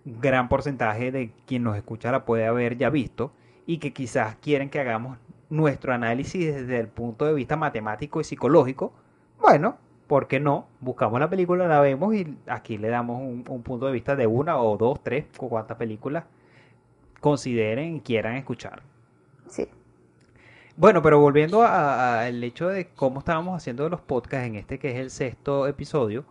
gran 0.04 0.48
porcentaje 0.48 1.10
de 1.10 1.32
quien 1.46 1.62
nos 1.62 1.76
escucha 1.76 2.12
la 2.12 2.24
puede 2.24 2.46
haber 2.46 2.76
ya 2.76 2.90
visto, 2.90 3.32
y 3.66 3.78
que 3.78 3.92
quizás 3.92 4.36
quieren 4.36 4.68
que 4.68 4.80
hagamos 4.80 5.18
nuestro 5.48 5.92
análisis 5.92 6.54
desde 6.54 6.78
el 6.78 6.88
punto 6.88 7.24
de 7.24 7.32
vista 7.32 7.56
matemático 7.56 8.20
y 8.20 8.24
psicológico, 8.24 8.92
bueno, 9.40 9.76
¿por 10.14 10.28
qué 10.28 10.38
no? 10.38 10.68
Buscamos 10.78 11.18
la 11.18 11.28
película, 11.28 11.66
la 11.66 11.80
vemos 11.80 12.14
y 12.14 12.38
aquí 12.46 12.78
le 12.78 12.86
damos 12.86 13.20
un, 13.20 13.44
un 13.48 13.62
punto 13.64 13.86
de 13.86 13.92
vista 13.92 14.14
de 14.14 14.28
una 14.28 14.58
o 14.62 14.76
dos, 14.76 15.02
tres, 15.02 15.24
o 15.38 15.48
cuántas 15.48 15.76
películas 15.76 16.22
consideren 17.18 17.96
y 17.96 18.00
quieran 18.00 18.36
escuchar. 18.36 18.84
Sí. 19.48 19.66
Bueno, 20.76 21.02
pero 21.02 21.18
volviendo 21.18 21.64
al 21.64 22.44
hecho 22.44 22.68
de 22.68 22.90
cómo 22.94 23.18
estábamos 23.18 23.56
haciendo 23.56 23.88
los 23.88 24.00
podcasts 24.02 24.46
en 24.46 24.54
este 24.54 24.78
que 24.78 24.92
es 24.92 24.98
el 24.98 25.10
sexto 25.10 25.66
episodio, 25.66 26.24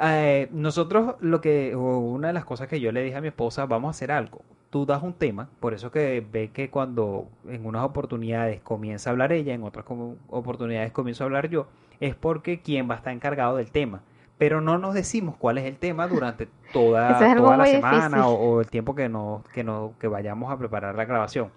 eh, 0.00 0.48
nosotros 0.50 1.16
lo 1.20 1.42
que, 1.42 1.74
o 1.74 1.98
una 1.98 2.28
de 2.28 2.32
las 2.32 2.46
cosas 2.46 2.68
que 2.68 2.80
yo 2.80 2.90
le 2.90 3.02
dije 3.02 3.18
a 3.18 3.20
mi 3.20 3.28
esposa, 3.28 3.66
vamos 3.66 3.88
a 3.88 3.90
hacer 3.90 4.12
algo. 4.12 4.40
Tú 4.70 4.86
das 4.86 5.02
un 5.02 5.12
tema, 5.12 5.50
por 5.60 5.74
eso 5.74 5.90
que 5.90 6.24
ve 6.32 6.52
que 6.54 6.70
cuando 6.70 7.26
en 7.46 7.66
unas 7.66 7.84
oportunidades 7.84 8.62
comienza 8.62 9.10
a 9.10 9.12
hablar 9.12 9.30
ella, 9.30 9.52
en 9.52 9.62
otras 9.62 9.84
oportunidades 10.30 10.90
comienzo 10.92 11.24
a 11.24 11.26
hablar 11.26 11.50
yo, 11.50 11.66
es 12.00 12.14
porque 12.14 12.60
quien 12.60 12.88
va 12.88 12.94
a 12.94 12.98
estar 12.98 13.12
encargado 13.12 13.56
del 13.56 13.70
tema. 13.70 14.02
Pero 14.38 14.62
no 14.62 14.78
nos 14.78 14.94
decimos 14.94 15.36
cuál 15.36 15.58
es 15.58 15.66
el 15.66 15.76
tema 15.76 16.08
durante 16.08 16.48
toda, 16.72 17.12
es 17.12 17.36
toda 17.36 17.58
la 17.58 17.66
semana 17.66 18.26
o, 18.26 18.34
o 18.34 18.60
el 18.60 18.68
tiempo 18.68 18.94
que, 18.94 19.08
no, 19.08 19.44
que, 19.52 19.62
no, 19.62 19.92
que 20.00 20.08
vayamos 20.08 20.50
a 20.50 20.56
preparar 20.56 20.94
la 20.94 21.04
grabación. 21.04 21.50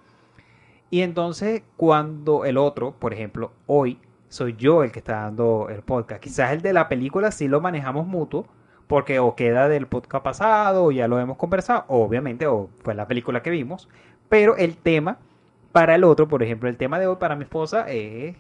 Y 0.89 1.01
entonces 1.01 1.63
cuando 1.77 2.43
el 2.43 2.57
otro, 2.57 2.91
por 2.91 3.13
ejemplo, 3.13 3.51
hoy 3.67 3.99
soy 4.33 4.55
yo 4.57 4.83
el 4.83 4.91
que 4.91 4.99
está 4.99 5.21
dando 5.21 5.67
el 5.69 5.81
podcast. 5.83 6.21
Quizás 6.21 6.51
el 6.51 6.61
de 6.61 6.73
la 6.73 6.89
película 6.89 7.31
sí 7.31 7.47
lo 7.47 7.61
manejamos 7.61 8.07
mutuo, 8.07 8.47
porque 8.87 9.19
o 9.19 9.35
queda 9.35 9.69
del 9.69 9.87
podcast 9.87 10.23
pasado, 10.23 10.85
o 10.85 10.91
ya 10.91 11.07
lo 11.07 11.19
hemos 11.19 11.37
conversado, 11.37 11.85
obviamente, 11.87 12.47
o 12.47 12.69
fue 12.83 12.95
la 12.95 13.07
película 13.07 13.41
que 13.43 13.49
vimos, 13.49 13.89
pero 14.29 14.57
el 14.57 14.75
tema 14.75 15.19
para 15.71 15.95
el 15.95 16.03
otro, 16.03 16.27
por 16.27 16.43
ejemplo, 16.43 16.67
el 16.67 16.77
tema 16.77 16.99
de 16.99 17.07
hoy 17.07 17.15
para 17.17 17.35
mi 17.35 17.43
esposa 17.43 17.89
es 17.89 18.35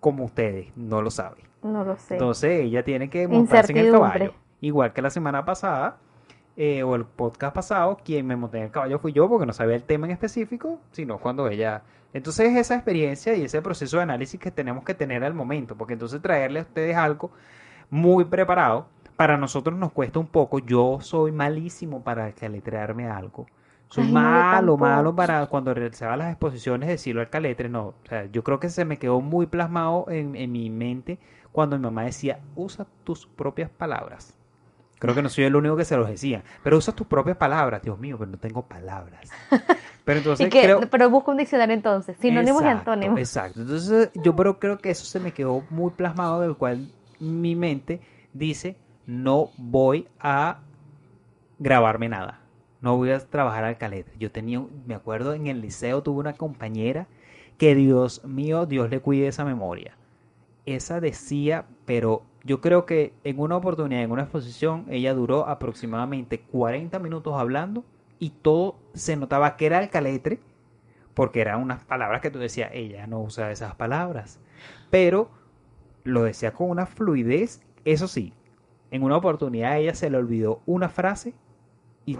como 0.00 0.24
ustedes, 0.24 0.68
no 0.76 1.02
lo 1.02 1.10
sabe. 1.10 1.42
No 1.62 1.84
lo 1.84 1.96
sé. 1.96 2.14
Entonces 2.14 2.62
ella 2.62 2.82
tiene 2.82 3.10
que 3.10 3.28
montarse 3.28 3.72
en 3.72 3.78
el 3.78 3.92
caballo. 3.92 4.34
Igual 4.60 4.92
que 4.92 5.02
la 5.02 5.10
semana 5.10 5.44
pasada, 5.44 5.98
eh, 6.56 6.82
o 6.82 6.94
el 6.94 7.04
podcast 7.04 7.54
pasado, 7.54 7.98
quien 8.04 8.26
me 8.26 8.36
monté 8.36 8.58
en 8.58 8.64
el 8.64 8.70
caballo 8.70 8.98
fui 8.98 9.12
yo 9.12 9.28
porque 9.28 9.46
no 9.46 9.52
sabía 9.52 9.76
el 9.76 9.82
tema 9.82 10.06
en 10.06 10.12
específico, 10.12 10.80
sino 10.90 11.18
cuando 11.18 11.48
ella... 11.48 11.82
Entonces 12.12 12.56
esa 12.56 12.74
experiencia 12.74 13.34
y 13.36 13.44
ese 13.44 13.62
proceso 13.62 13.98
de 13.98 14.02
análisis 14.02 14.40
que 14.40 14.50
tenemos 14.50 14.84
que 14.84 14.94
tener 14.94 15.22
al 15.22 15.32
momento, 15.32 15.76
porque 15.76 15.92
entonces 15.92 16.20
traerle 16.20 16.58
a 16.58 16.62
ustedes 16.62 16.96
algo 16.96 17.30
muy 17.88 18.24
preparado, 18.24 18.88
para 19.16 19.36
nosotros 19.36 19.78
nos 19.78 19.92
cuesta 19.92 20.18
un 20.18 20.26
poco. 20.26 20.58
Yo 20.58 20.98
soy 21.00 21.30
malísimo 21.30 22.02
para 22.02 22.32
caletrearme 22.32 23.06
algo. 23.08 23.46
Yo 23.90 24.02
malo, 24.02 24.76
malo 24.76 25.14
para 25.14 25.46
cuando 25.46 25.74
realizaba 25.74 26.16
las 26.16 26.30
exposiciones 26.30 26.88
decirlo 26.88 27.20
al 27.20 27.30
caletre. 27.30 27.68
No, 27.68 27.86
o 27.86 27.94
sea, 28.08 28.26
yo 28.26 28.44
creo 28.44 28.60
que 28.60 28.68
se 28.68 28.84
me 28.84 28.98
quedó 28.98 29.20
muy 29.20 29.46
plasmado 29.46 30.06
en, 30.08 30.36
en 30.36 30.52
mi 30.52 30.70
mente 30.70 31.18
cuando 31.50 31.76
mi 31.76 31.82
mamá 31.82 32.04
decía, 32.04 32.40
usa 32.54 32.86
tus 33.04 33.26
propias 33.26 33.68
palabras. 33.70 34.36
Creo 35.00 35.14
que 35.14 35.22
no 35.22 35.30
soy 35.30 35.44
el 35.44 35.56
único 35.56 35.76
que 35.76 35.86
se 35.86 35.96
los 35.96 36.08
decía, 36.08 36.44
pero 36.62 36.76
usa 36.76 36.94
tus 36.94 37.06
propias 37.06 37.36
palabras. 37.36 37.82
Dios 37.82 37.98
mío, 37.98 38.16
pero 38.18 38.30
no 38.30 38.38
tengo 38.38 38.62
palabras. 38.62 39.30
Pero 40.02 40.18
entonces 40.18 40.46
¿Y 40.46 40.50
creo... 40.50 40.80
Pero 40.90 41.10
busca 41.10 41.30
un 41.30 41.36
diccionario 41.36 41.74
entonces, 41.74 42.16
sinónimos 42.18 42.62
y 42.62 42.64
Exacto, 42.64 42.90
antónimos. 42.90 43.18
Exacto. 43.18 43.60
Entonces, 43.60 44.10
yo 44.14 44.34
pero 44.34 44.58
creo 44.58 44.78
que 44.78 44.90
eso 44.90 45.04
se 45.04 45.20
me 45.20 45.32
quedó 45.32 45.62
muy 45.70 45.90
plasmado, 45.90 46.40
del 46.40 46.56
cual 46.56 46.90
mi 47.20 47.54
mente 47.54 48.00
dice, 48.32 48.76
no 49.06 49.50
voy 49.56 50.08
a 50.18 50.60
grabarme 51.58 52.08
nada. 52.08 52.39
No 52.80 52.96
voy 52.96 53.10
a 53.10 53.18
trabajar 53.18 53.64
al 53.64 53.78
calete. 53.78 54.12
Yo 54.18 54.30
tenía, 54.30 54.64
me 54.86 54.94
acuerdo 54.94 55.34
en 55.34 55.46
el 55.46 55.60
liceo 55.60 56.02
tuve 56.02 56.20
una 56.20 56.32
compañera 56.32 57.06
que 57.58 57.74
Dios 57.74 58.24
mío, 58.24 58.66
Dios 58.66 58.88
le 58.90 59.00
cuide 59.00 59.28
esa 59.28 59.44
memoria. 59.44 59.96
Esa 60.64 61.00
decía, 61.00 61.66
pero 61.84 62.22
yo 62.42 62.60
creo 62.60 62.86
que 62.86 63.12
en 63.24 63.38
una 63.38 63.56
oportunidad, 63.56 64.02
en 64.02 64.12
una 64.12 64.22
exposición, 64.22 64.86
ella 64.88 65.12
duró 65.14 65.46
aproximadamente 65.46 66.40
40 66.40 66.98
minutos 66.98 67.34
hablando 67.34 67.84
y 68.18 68.30
todo 68.30 68.76
se 68.94 69.16
notaba 69.16 69.56
que 69.56 69.66
era 69.66 69.82
el 69.82 69.90
caletre, 69.90 70.38
porque 71.14 71.40
eran 71.40 71.60
unas 71.60 71.84
palabras 71.84 72.20
que 72.20 72.30
tú 72.30 72.38
decías, 72.38 72.70
ella 72.72 73.06
no 73.06 73.20
usa 73.20 73.50
esas 73.50 73.74
palabras, 73.74 74.40
pero 74.90 75.30
lo 76.04 76.22
decía 76.22 76.52
con 76.52 76.70
una 76.70 76.86
fluidez, 76.86 77.62
eso 77.84 78.08
sí, 78.08 78.32
en 78.90 79.02
una 79.02 79.16
oportunidad 79.16 79.78
ella 79.78 79.94
se 79.94 80.08
le 80.08 80.16
olvidó 80.16 80.60
una 80.66 80.88
frase 80.88 81.34
y 82.06 82.18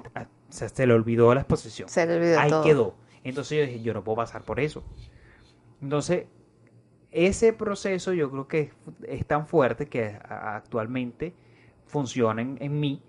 sea, 0.53 0.69
se 0.69 0.87
le 0.87 0.93
olvidó 0.95 1.35
la 1.35 1.41
exposición. 1.43 1.89
Se 1.89 2.07
le 2.07 2.17
olvidó 2.17 2.41
Ahí 2.41 2.51
todo. 2.51 2.63
quedó. 2.63 2.95
Entonces 3.25 3.59
yo 3.59 3.67
dije, 3.67 3.83
yo 3.83 3.95
no 3.95 4.03
puedo 4.05 4.17
pasar 4.17 4.43
por 4.43 4.61
eso. 4.61 4.83
Entonces, 5.83 6.27
ese 7.11 7.53
proceso 7.53 8.13
yo 8.13 8.31
creo 8.31 8.49
que 8.49 8.61
es, 8.61 8.71
es 9.07 9.27
tan 9.27 9.47
fuerte 9.47 9.87
que 9.87 10.19
actualmente 10.29 11.35
funciona 11.87 12.41
en, 12.43 12.57
en 12.61 12.79
mí 12.79 13.03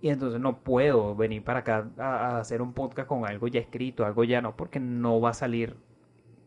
y 0.00 0.08
entonces 0.08 0.40
no 0.40 0.58
puedo 0.58 1.14
venir 1.14 1.42
para 1.44 1.60
acá 1.60 1.88
a, 1.98 2.02
a 2.36 2.40
hacer 2.40 2.60
un 2.60 2.72
podcast 2.74 3.08
con 3.08 3.26
algo 3.26 3.46
ya 3.48 3.60
escrito, 3.60 4.04
algo 4.04 4.24
ya 4.24 4.42
no, 4.42 4.56
porque 4.56 4.80
no 4.80 5.20
va 5.20 5.30
a 5.30 5.34
salir 5.34 5.76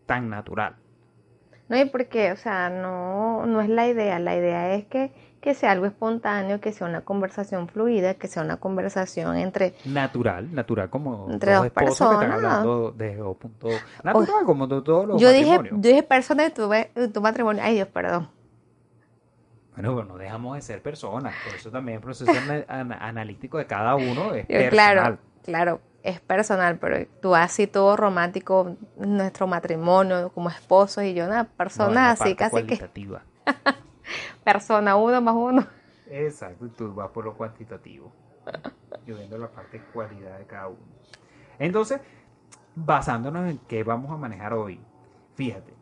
tan 0.05 0.29
natural. 0.29 0.75
No, 1.69 1.77
y 1.77 1.85
porque, 1.85 2.31
o 2.31 2.37
sea, 2.37 2.69
no, 2.69 3.45
no 3.45 3.59
es 3.61 3.67
la 3.69 3.87
idea. 3.87 4.19
La 4.19 4.37
idea 4.37 4.75
es 4.75 4.85
que, 4.85 5.11
que 5.41 5.53
sea 5.53 5.72
algo 5.72 5.86
espontáneo, 5.86 6.60
que 6.60 6.72
sea 6.72 6.88
una 6.88 7.01
conversación 7.01 7.67
fluida, 7.67 8.15
que 8.15 8.27
sea 8.27 8.44
una 8.44 8.58
conversación 8.58 9.38
entre... 9.38 9.74
Natural, 9.86 10.53
natural 10.53 10.89
como 10.89 11.27
Entre 11.32 11.51
dos 11.53 11.60
dos 11.60 11.65
esposos 11.67 12.08
que 12.10 12.13
están 12.15 12.29
personas. 12.32 12.51
hablando 12.53 12.91
de 12.91 13.15
dos 13.15 13.38
puntos. 13.38 13.82
Natural 14.03 14.44
como 14.46 14.67
de 14.67 14.82
todos 14.82 15.08
los 15.08 15.22
Yo 15.22 15.29
dije, 15.32 15.51
matrimonios. 15.58 15.75
yo 15.82 15.89
dije 15.89 16.03
persona 16.03 16.44
de 16.44 16.50
tu, 16.50 16.67
de 16.70 17.08
tu 17.13 17.22
matrimonio. 17.22 17.62
Ay, 17.63 17.75
Dios, 17.75 17.88
perdón. 17.88 18.29
Bueno, 19.75 19.96
pero 19.96 20.08
no 20.08 20.17
dejamos 20.17 20.56
de 20.56 20.62
ser 20.63 20.82
personas, 20.82 21.36
por 21.44 21.53
eso 21.53 21.70
también 21.70 21.98
el 21.98 22.01
proceso 22.03 22.32
ana- 22.32 22.65
ana- 22.67 22.98
analítico 23.00 23.60
de 23.60 23.67
cada 23.67 23.96
uno 23.96 24.34
es 24.34 24.48
Yo, 24.48 24.58
personal. 24.58 24.70
claro, 24.72 25.17
claro, 25.44 25.82
es 26.01 26.20
personal, 26.20 26.77
pero 26.79 27.06
tú 27.22 27.36
así 27.36 27.67
todo 27.67 27.96
romántico, 27.96 28.75
nuestro 28.98 29.46
matrimonio 29.46 30.29
como 30.34 30.50
esposos 30.50 31.03
y 31.03 31.13
yo 31.13 31.25
una 31.25 31.44
persona 31.44 32.10
así, 32.12 32.34
casi 32.36 32.63
que. 32.63 32.89
persona 34.43 34.95
uno 34.95 35.21
más 35.21 35.35
uno. 35.35 35.67
Exacto, 36.09 36.65
y 36.65 36.69
tú 36.69 36.93
vas 36.93 37.09
por 37.11 37.25
lo 37.25 37.35
cuantitativo. 37.35 38.11
Yo 39.05 39.17
viendo 39.17 39.37
la 39.37 39.49
parte 39.49 39.81
cualidad 39.93 40.39
de 40.39 40.45
cada 40.45 40.67
uno. 40.69 40.79
Entonces, 41.59 42.01
basándonos 42.75 43.49
en 43.49 43.59
qué 43.67 43.83
vamos 43.83 44.11
a 44.11 44.17
manejar 44.17 44.53
hoy, 44.53 44.79
fíjate, 45.35 45.73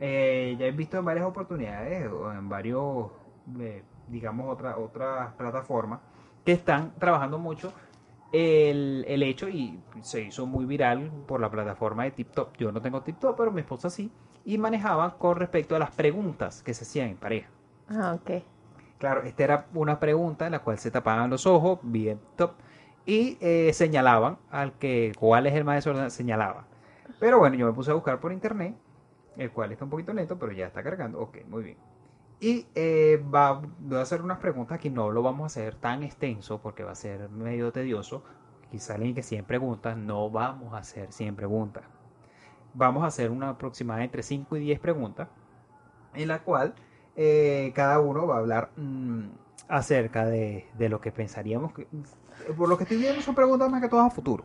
eh, 0.00 0.56
ya 0.58 0.66
he 0.66 0.72
visto 0.72 0.98
en 0.98 1.04
varias 1.04 1.26
oportunidades 1.26 2.10
o 2.10 2.32
en 2.32 2.48
varios, 2.48 3.10
eh, 3.60 3.84
digamos, 4.08 4.52
otra- 4.52 4.78
otras 4.78 5.32
plataformas 5.34 6.00
que 6.44 6.52
están 6.52 6.94
trabajando 6.98 7.38
mucho 7.38 7.72
el, 8.32 9.04
el 9.08 9.22
hecho 9.22 9.48
y 9.48 9.80
se 10.02 10.22
hizo 10.22 10.46
muy 10.46 10.64
viral 10.66 11.10
por 11.26 11.40
la 11.40 11.50
plataforma 11.50 12.04
de 12.04 12.10
TikTok. 12.12 12.56
Yo 12.58 12.72
no 12.72 12.82
tengo 12.82 13.02
TikTok, 13.02 13.36
pero 13.36 13.52
mi 13.52 13.60
esposa 13.60 13.90
sí. 13.90 14.10
Y 14.44 14.58
manejaban 14.58 15.12
con 15.12 15.36
respecto 15.36 15.76
a 15.76 15.78
las 15.78 15.90
preguntas 15.92 16.62
que 16.62 16.74
se 16.74 16.84
hacían 16.84 17.10
en 17.10 17.16
pareja. 17.16 17.48
Ah, 17.88 18.14
ok. 18.14 18.42
Claro, 18.98 19.22
esta 19.22 19.44
era 19.44 19.66
una 19.74 20.00
pregunta 20.00 20.46
en 20.46 20.52
la 20.52 20.60
cual 20.60 20.78
se 20.78 20.90
tapaban 20.90 21.30
los 21.30 21.46
ojos, 21.46 21.78
bien 21.82 22.20
top, 22.36 22.52
y 23.06 23.36
eh, 23.40 23.72
señalaban 23.74 24.38
al 24.50 24.72
que 24.78 25.12
cuál 25.18 25.46
es 25.46 25.54
el 25.54 25.64
más 25.64 25.76
desordenado, 25.76 26.10
señalaba. 26.10 26.66
Pero 27.20 27.38
bueno, 27.38 27.56
yo 27.56 27.66
me 27.66 27.72
puse 27.72 27.90
a 27.90 27.94
buscar 27.94 28.20
por 28.20 28.32
internet, 28.32 28.74
el 29.36 29.50
cual 29.50 29.72
está 29.72 29.84
un 29.84 29.90
poquito 29.90 30.12
lento, 30.12 30.38
pero 30.38 30.52
ya 30.52 30.66
está 30.66 30.82
cargando. 30.82 31.20
Ok, 31.20 31.38
muy 31.48 31.62
bien. 31.62 31.78
Y 32.40 32.66
eh, 32.74 33.22
va, 33.34 33.60
voy 33.78 33.98
a 33.98 34.02
hacer 34.02 34.22
unas 34.22 34.38
preguntas 34.38 34.78
que 34.78 34.90
no 34.90 35.10
lo 35.10 35.22
vamos 35.22 35.42
a 35.42 35.46
hacer 35.46 35.76
tan 35.76 36.02
extenso 36.02 36.60
porque 36.60 36.82
va 36.82 36.92
a 36.92 36.96
ser 36.96 37.28
medio 37.30 37.72
tedioso. 37.72 38.24
Quizá 38.70 38.94
alguien 38.94 39.14
que 39.14 39.22
100 39.22 39.44
preguntas, 39.44 39.96
no 39.96 40.30
vamos 40.30 40.74
a 40.74 40.78
hacer 40.78 41.12
100 41.12 41.36
preguntas. 41.36 41.84
Vamos 42.74 43.04
a 43.04 43.06
hacer 43.06 43.30
una 43.30 43.50
aproximada 43.50 44.02
entre 44.02 44.22
5 44.22 44.56
y 44.56 44.60
10 44.60 44.80
preguntas, 44.80 45.28
en 46.14 46.28
la 46.28 46.42
cual 46.42 46.74
eh, 47.16 47.72
cada 47.74 48.00
uno 48.00 48.26
va 48.26 48.36
a 48.36 48.38
hablar 48.38 48.70
mm, 48.76 49.22
acerca 49.68 50.24
de, 50.26 50.66
de 50.78 50.88
lo 50.88 51.00
que 51.00 51.12
pensaríamos. 51.12 51.72
Que, 51.72 51.86
por 52.56 52.68
lo 52.68 52.76
que 52.76 52.84
estoy 52.84 52.98
viendo 52.98 53.20
son 53.22 53.34
preguntas 53.34 53.70
más 53.70 53.80
que 53.80 53.88
todas 53.88 54.06
a 54.06 54.10
futuro. 54.10 54.44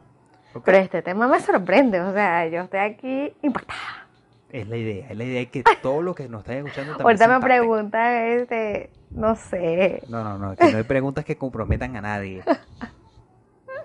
Pero 0.66 0.78
este 0.80 1.02
tema 1.02 1.28
me 1.28 1.40
sorprende, 1.40 2.02
o 2.02 2.12
sea, 2.14 2.48
yo 2.48 2.62
estoy 2.62 2.80
aquí 2.80 3.34
impactada. 3.42 4.08
Es 4.52 4.68
la 4.68 4.78
idea, 4.78 5.08
es 5.10 5.16
la 5.18 5.24
idea 5.24 5.40
de 5.42 5.50
que 5.50 5.64
todo 5.82 6.02
lo 6.02 6.16
que 6.16 6.28
nos 6.28 6.42
están 6.42 6.58
escuchando 6.58 6.94
también 6.98 7.06
Ahorita 7.06 7.28
me 7.28 7.40
preguntan, 7.40 8.14
este, 8.16 8.90
no 9.12 9.36
sé, 9.36 10.02
No, 10.10 10.24
no, 10.24 10.38
no, 10.40 10.56
que 10.56 10.72
no 10.72 10.78
hay 10.80 10.84
preguntas 10.84 11.24
que 11.26 11.38
comprometan 11.38 11.96
a 11.98 12.02
nadie. 12.02 12.44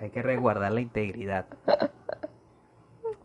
Hay 0.01 0.09
que 0.09 0.21
resguardar 0.21 0.73
la 0.73 0.81
integridad. 0.81 1.45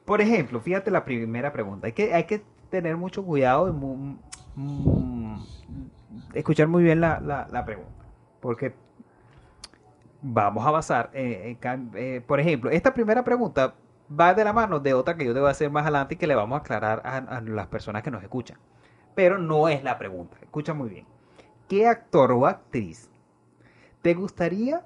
Por 0.04 0.20
ejemplo, 0.20 0.60
fíjate 0.60 0.90
la 0.90 1.04
primera 1.04 1.52
pregunta. 1.52 1.86
Hay 1.88 1.92
que, 1.92 2.14
hay 2.14 2.24
que 2.24 2.42
tener 2.70 2.96
mucho 2.96 3.24
cuidado 3.24 3.68
y 3.68 3.72
mu- 3.72 4.16
mm, 4.56 5.36
escuchar 6.34 6.68
muy 6.68 6.82
bien 6.82 7.00
la, 7.00 7.20
la- 7.20 7.48
la 7.50 7.64
pregunta. 7.64 7.90
Porque 8.40 8.74
vamos 10.22 10.66
a 10.66 10.70
basar, 10.70 11.10
eh, 11.14 11.56
en 11.62 11.90
eh, 11.94 12.22
por 12.26 12.40
ejemplo, 12.40 12.70
esta 12.70 12.92
primera 12.94 13.24
pregunta 13.24 13.74
va 14.18 14.34
de 14.34 14.44
la 14.44 14.52
mano 14.52 14.80
de 14.80 14.94
otra 14.94 15.16
que 15.16 15.24
yo 15.24 15.32
te 15.32 15.40
voy 15.40 15.48
a 15.48 15.52
hacer 15.52 15.70
más 15.70 15.82
adelante 15.84 16.14
y 16.14 16.18
que 16.18 16.26
le 16.26 16.34
vamos 16.34 16.56
a 16.56 16.60
aclarar 16.60 17.02
a, 17.04 17.16
a 17.18 17.40
las 17.40 17.66
personas 17.68 18.02
que 18.02 18.10
nos 18.10 18.22
escuchan. 18.22 18.58
Pero 19.14 19.38
no 19.38 19.68
es 19.68 19.82
la 19.84 19.98
pregunta. 19.98 20.36
Escucha 20.42 20.74
muy 20.74 20.88
bien. 20.88 21.06
¿Qué 21.68 21.86
actor 21.86 22.32
o 22.32 22.46
actriz 22.46 23.08
te 24.02 24.14
gustaría 24.14 24.84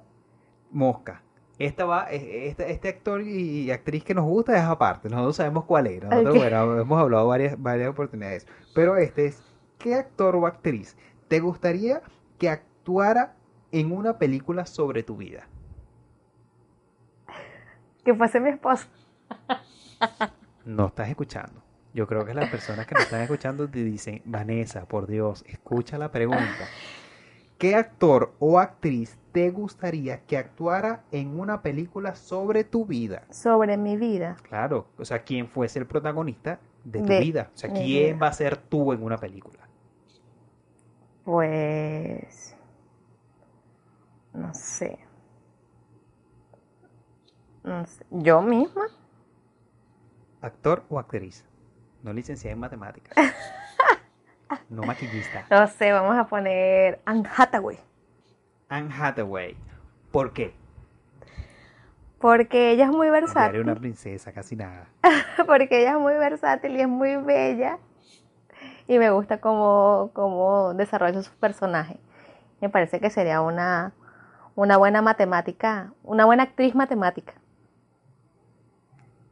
Mosca? 0.71 1.23
Esta 1.59 1.85
va, 1.85 2.05
este, 2.11 2.73
este 2.73 2.89
actor 2.89 3.23
y 3.23 3.71
actriz 3.71 4.03
que 4.05 4.15
nos 4.15 4.25
gusta 4.25 4.57
es 4.57 4.65
aparte. 4.65 5.09
Nosotros 5.09 5.37
sabemos 5.37 5.65
cuál 5.65 5.87
es. 5.87 6.03
Nosotros, 6.03 6.35
bueno, 6.35 6.79
hemos 6.81 7.01
hablado 7.01 7.29
varias, 7.29 7.61
varias 7.63 7.91
oportunidades. 7.91 8.47
Pero 8.73 8.97
este 8.97 9.27
es, 9.27 9.45
¿qué 9.79 9.95
actor 9.95 10.37
o 10.37 10.47
actriz 10.47 10.97
te 11.29 11.41
gustaría 11.41 12.03
que 12.39 12.49
actuara 12.49 13.37
en 13.73 13.93
una 13.93 14.19
película 14.19 14.67
sobre 14.67 15.03
tu 15.03 15.17
vida? 15.17 15.49
Que 18.05 18.15
fuese 18.15 18.41
mi 18.41 18.51
esposo. 18.51 18.87
No 20.65 20.87
estás 20.87 21.09
escuchando. 21.09 21.63
Yo 21.95 22.07
creo 22.07 22.25
que 22.25 22.35
las 22.35 22.51
personas 22.51 22.87
que 22.87 22.95
nos 22.95 23.05
están 23.05 23.23
escuchando 23.23 23.69
te 23.69 23.85
dicen, 23.85 24.21
Vanessa, 24.25 24.87
por 24.87 25.07
Dios, 25.07 25.45
escucha 25.47 25.97
la 25.97 26.11
pregunta. 26.11 26.69
¿Qué 27.59 27.77
actor 27.77 28.35
o 28.41 28.59
actriz 28.59 29.17
te 29.31 29.51
gustaría 29.51 30.23
que 30.27 30.37
actuara 30.37 31.05
en 31.13 31.39
una 31.39 31.63
película 31.63 32.15
sobre 32.17 32.65
tu 32.65 32.85
vida? 32.85 33.23
Sobre 33.31 33.77
mi 33.77 33.97
vida. 33.97 34.37
Claro, 34.43 34.89
o 34.99 35.05
sea, 35.05 35.23
quién 35.23 35.49
fuese 35.49 35.79
el 35.79 35.87
protagonista 35.87 36.59
de 36.85 37.01
tu 37.01 37.07
De 37.07 37.21
vida. 37.21 37.51
O 37.55 37.57
sea, 37.57 37.73
quién 37.73 38.21
va 38.23 38.29
a 38.29 38.33
ser 38.33 38.57
tú 38.57 38.93
en 38.93 39.03
una 39.03 39.19
película. 39.19 39.69
Pues. 41.25 42.57
No 44.33 44.53
sé. 44.55 44.99
No 47.63 47.87
sé. 47.87 48.05
Yo 48.11 48.43
misma. 48.43 48.87
Actor 50.41 50.85
o 50.89 50.99
actriz. 50.99 51.45
No 52.03 52.13
licenciada 52.13 52.53
en 52.53 52.61
matemáticas. 52.61 53.15
No 54.69 54.83
maquillista. 54.83 55.47
No 55.51 55.67
sé, 55.67 55.93
vamos 55.93 56.17
a 56.17 56.27
poner 56.27 57.01
Anne 57.07 57.29
Hathaway. 57.37 57.79
Anne 58.69 58.93
Hathaway. 58.93 59.57
¿Por 60.13 60.33
qué? 60.33 60.55
Porque 62.25 62.71
ella 62.71 62.85
es 62.85 62.91
muy 62.91 63.09
Era 63.09 63.21
versátil. 63.21 63.61
una 63.61 63.75
princesa, 63.75 64.33
casi 64.33 64.57
nada. 64.57 64.87
Porque 65.47 65.83
ella 65.83 65.91
es 65.91 65.99
muy 65.99 66.15
versátil 66.15 66.75
y 66.75 66.81
es 66.81 66.89
muy 66.89 67.17
bella. 67.17 67.77
Y 68.89 68.99
me 68.99 69.11
gusta 69.11 69.43
cómo, 69.43 70.09
cómo 70.15 70.73
desarrolla 70.73 71.23
sus 71.23 71.35
personajes. 71.35 71.99
Me 72.63 72.71
parece 72.71 72.99
que 72.99 73.11
sería 73.11 73.43
una, 73.43 73.93
una 74.55 74.79
buena 74.79 75.03
matemática, 75.03 75.93
una 76.03 76.25
buena 76.25 76.45
actriz 76.45 76.75
matemática. 76.75 77.35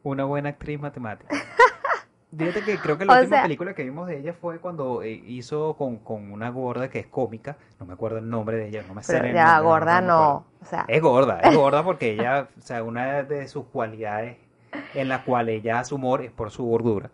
Una 0.02 0.26
buena 0.26 0.50
actriz 0.50 0.78
matemática. 0.78 1.34
Fíjate 2.36 2.62
que 2.62 2.78
creo 2.78 2.96
que 2.96 3.04
la 3.04 3.12
O 3.12 3.16
última 3.18 3.36
sea- 3.36 3.42
película 3.42 3.74
que 3.74 3.84
vimos 3.84 4.06
de 4.08 4.18
ella 4.18 4.32
fue 4.32 4.58
cuando 4.58 5.02
eh, 5.02 5.10
hizo 5.26 5.74
con, 5.74 5.98
con 5.98 6.32
una 6.32 6.48
gorda 6.50 6.88
que 6.88 6.98
es 7.00 7.06
cómica. 7.06 7.58
No 7.78 7.84
me 7.86 7.92
acuerdo 7.92 8.18
el 8.18 8.28
nombre 8.30 8.56
de 8.56 8.68
ella, 8.68 8.84
no 8.88 8.94
me 8.94 9.02
sé 9.02 9.12
Pero 9.14 9.26
el 9.26 9.34
ya 9.34 9.56
nombre, 9.56 9.68
gorda 9.68 10.00
no. 10.00 10.14
acuerdo. 10.22 10.46
O 10.62 10.64
sea, 10.64 10.84
Es 10.88 11.02
gorda, 11.02 11.40
es 11.40 11.54
gorda 11.56 11.82
porque 11.84 12.12
ella, 12.12 12.48
o 12.58 12.62
sea, 12.62 12.82
una 12.84 13.22
de 13.22 13.46
sus 13.48 13.66
cualidades 13.66 14.38
en 14.94 15.08
la 15.08 15.24
cual 15.24 15.50
ella 15.50 15.80
hace 15.80 15.94
humor 15.94 16.22
es 16.22 16.30
por 16.30 16.50
su 16.50 16.64
gordura. 16.64 17.10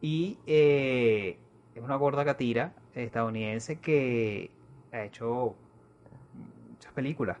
Y 0.00 0.38
eh, 0.46 1.38
es 1.76 1.82
una 1.82 1.94
gorda 1.96 2.24
catira 2.24 2.72
estadounidense 2.94 3.78
que 3.78 4.50
ha 4.92 5.02
hecho 5.02 5.54
muchas 6.72 6.92
películas. 6.94 7.36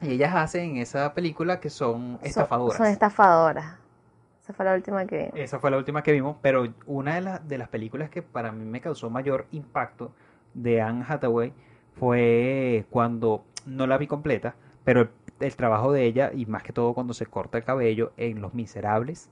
Y 0.00 0.12
ellas 0.12 0.34
hacen 0.34 0.76
esa 0.76 1.14
película 1.14 1.58
que 1.60 1.70
son 1.70 2.18
son- 2.18 2.26
estafadoras. 2.26 2.76
Son, 2.76 2.86
estafadoras. 2.86 3.76
Esa 4.42 4.52
fue 4.52 4.64
la 4.64 4.74
última 4.74 5.06
que 5.06 5.30
vi. 5.32 5.40
Esa 5.40 5.58
fue 5.58 5.70
la 5.70 5.76
última 5.78 6.02
que 6.02 6.12
vimos, 6.12 6.36
pero 6.42 6.66
una 6.86 7.14
de, 7.14 7.20
las 7.22 7.48
de 7.48 7.58
las 7.58 7.68
películas 7.68 8.10
que 8.10 8.22
para 8.22 8.52
mí 8.52 8.64
me 8.64 8.80
causó 8.80 9.08
mayor 9.10 9.46
impacto 9.52 10.12
de 10.54 10.80
Anne 10.80 11.04
Hathaway 11.08 11.52
fue 11.98 12.86
cuando, 12.90 13.44
no 13.66 13.86
la 13.86 13.98
vi 13.98 14.06
completa, 14.06 14.54
pero 14.84 15.00
el, 15.02 15.10
el 15.40 15.56
trabajo 15.56 15.92
de 15.92 16.04
ella, 16.04 16.32
y 16.34 16.46
más 16.46 16.62
que 16.62 16.72
todo 16.72 16.92
cuando 16.94 17.14
se 17.14 17.26
corta 17.26 17.58
el 17.58 17.64
cabello 17.64 18.12
en 18.16 18.40
Los 18.42 18.52
Miserables, 18.54 19.30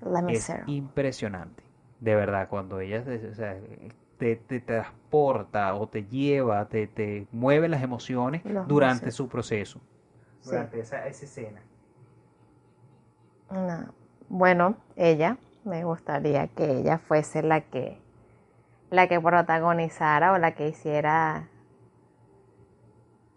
La 0.00 0.20
es 0.20 0.22
Miserable. 0.22 0.72
impresionante. 0.74 1.62
De 2.00 2.14
verdad, 2.14 2.48
cuando 2.48 2.80
ella 2.80 3.02
se- 3.04 3.28
o 3.28 3.34
sea, 3.34 3.56
te, 4.18 4.36
te 4.36 4.60
transporta 4.60 5.74
o 5.74 5.88
te 5.88 6.04
lleva, 6.04 6.66
te, 6.68 6.86
te 6.86 7.26
mueve 7.32 7.68
las 7.68 7.82
emociones 7.82 8.44
Los 8.44 8.66
durante 8.68 9.10
su 9.10 9.28
proceso, 9.28 9.80
Sí. 10.40 10.50
durante 10.50 10.80
esa, 10.80 11.06
esa 11.06 11.24
escena. 11.24 11.62
No. 13.50 13.94
Bueno, 14.28 14.76
ella, 14.96 15.38
me 15.64 15.84
gustaría 15.84 16.48
que 16.48 16.78
ella 16.78 16.98
fuese 16.98 17.42
la 17.42 17.60
que 17.60 18.00
la 18.90 19.08
que 19.08 19.20
protagonizara 19.20 20.32
o 20.32 20.38
la 20.38 20.54
que 20.54 20.68
hiciera 20.68 21.48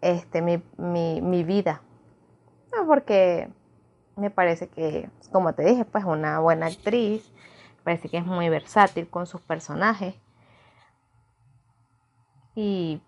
este 0.00 0.42
mi, 0.42 0.62
mi, 0.76 1.20
mi 1.20 1.44
vida. 1.44 1.82
No, 2.74 2.86
porque 2.86 3.48
me 4.16 4.30
parece 4.30 4.68
que, 4.68 5.10
como 5.32 5.54
te 5.54 5.64
dije, 5.64 5.84
pues 5.84 6.04
una 6.04 6.38
buena 6.38 6.66
actriz, 6.66 7.32
parece 7.84 8.08
que 8.08 8.18
es 8.18 8.26
muy 8.26 8.48
versátil 8.48 9.08
con 9.08 9.26
sus 9.26 9.40
personajes. 9.40 10.14
Y 12.54 13.00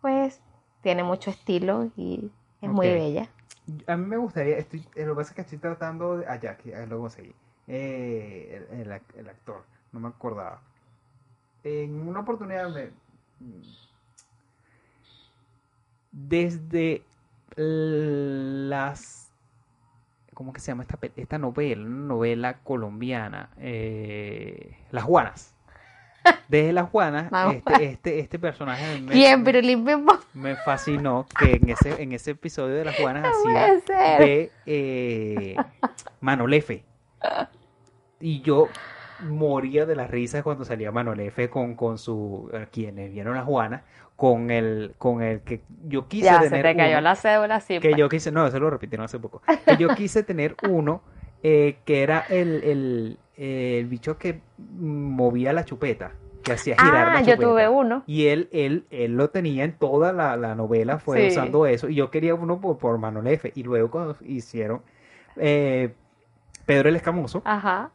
pues 0.00 0.40
tiene 0.82 1.02
mucho 1.02 1.30
estilo 1.30 1.90
y 1.96 2.30
es 2.60 2.70
muy 2.70 2.88
bella. 2.88 3.28
A 3.86 3.96
mí 3.96 4.06
me 4.06 4.16
gustaría, 4.16 4.56
estoy, 4.58 4.80
eh, 4.94 5.04
lo 5.04 5.12
que 5.14 5.16
pasa 5.18 5.30
es 5.30 5.34
que 5.36 5.40
estoy 5.42 5.58
tratando 5.58 6.18
de, 6.18 6.26
allá, 6.26 6.56
que 6.56 6.74
ah, 6.74 6.86
lo 6.86 7.00
conseguí, 7.00 7.34
eh, 7.66 8.66
el, 8.70 8.80
el 8.80 8.90
ac- 8.92 9.14
el 9.16 9.28
actor, 9.28 9.64
no 9.92 10.00
me 10.00 10.08
acordaba. 10.08 10.62
En 11.64 12.08
una 12.08 12.20
oportunidad 12.20 12.70
me, 12.70 12.90
desde 16.12 17.02
las, 17.56 19.30
¿cómo 20.34 20.52
que 20.52 20.60
se 20.60 20.68
llama 20.72 20.84
esta, 20.84 20.98
esta 21.16 21.38
novela? 21.38 21.84
Una 21.84 22.06
novela 22.06 22.58
colombiana, 22.60 23.50
eh, 23.58 24.78
Las 24.90 25.04
Juanas. 25.04 25.54
Desde 26.48 26.72
Las 26.72 26.88
Juanas, 26.90 27.30
Vamos. 27.30 27.56
este, 27.56 27.84
este, 27.84 28.18
este 28.20 28.38
personaje 28.38 29.00
me, 29.00 29.14
me- 29.36 29.44
me 30.34 30.56
fascinó 30.56 31.26
que 31.38 31.52
en 31.62 31.68
ese, 31.70 32.02
en 32.02 32.12
ese 32.12 32.30
episodio 32.32 32.74
de 32.74 32.84
Las 32.84 32.96
Juanas 32.96 33.22
No 33.22 33.28
hacía 33.50 33.66
de 34.18 34.52
eh, 34.66 35.56
Manolefe. 36.20 36.84
Y 38.20 38.40
yo 38.42 38.68
moría 39.20 39.86
de 39.86 39.96
las 39.96 40.10
risas 40.10 40.42
cuando 40.42 40.64
salía 40.64 40.90
Manolefe 40.92 41.50
con, 41.50 41.74
con 41.74 41.98
su, 41.98 42.50
eh, 42.52 42.66
quienes 42.72 43.12
vieron 43.12 43.36
a 43.36 43.42
Juana, 43.44 43.82
con 44.16 44.50
el, 44.50 44.94
con 44.98 45.22
el 45.22 45.40
que 45.42 45.62
yo 45.86 46.08
quise 46.08 46.24
Ya, 46.26 46.40
se 46.42 46.48
tener 46.50 46.62
te 46.66 46.76
cayó 46.76 46.92
uno, 46.94 47.00
la 47.02 47.14
cédula, 47.16 47.60
sí. 47.60 47.78
que 47.80 47.90
pues. 47.90 47.98
yo 47.98 48.08
quise, 48.08 48.32
no, 48.32 48.46
eso 48.46 48.58
lo 48.58 48.70
repitieron 48.70 49.04
hace 49.04 49.18
poco, 49.18 49.42
que 49.64 49.76
yo 49.76 49.88
quise 49.94 50.22
tener 50.24 50.56
uno 50.68 51.02
eh, 51.42 51.78
que 51.84 52.02
era 52.02 52.24
el, 52.28 52.62
el, 52.64 53.18
el 53.38 53.86
bicho 53.86 54.18
que 54.18 54.40
movía 54.78 55.52
la 55.52 55.64
chupeta, 55.64 56.12
que 56.42 56.52
hacía 56.52 56.76
girar 56.76 57.08
Ah, 57.08 57.14
la 57.14 57.20
yo 57.20 57.34
chupeta. 57.34 57.48
tuve 57.48 57.68
uno. 57.68 58.02
Y 58.06 58.26
él, 58.26 58.48
él, 58.52 58.84
él 58.90 59.12
lo 59.16 59.30
tenía 59.30 59.64
en 59.64 59.72
toda 59.78 60.12
la, 60.12 60.36
la 60.36 60.54
novela, 60.54 60.98
fue 60.98 61.20
Sí. 61.30 61.36
usando 61.36 61.66
eso. 61.66 61.88
Y 61.88 61.94
yo 61.94 62.10
quería 62.10 62.34
uno 62.34 62.60
por, 62.60 62.78
por 62.78 62.98
Manolefe. 62.98 63.52
Y 63.54 63.62
luego 63.62 63.90
cuando 63.90 64.16
hicieron 64.24 64.82
eh, 65.36 65.94
Pedro 66.66 66.88
el 66.88 66.96
Escamoso, 66.96 67.42
Ajá. 67.44 67.90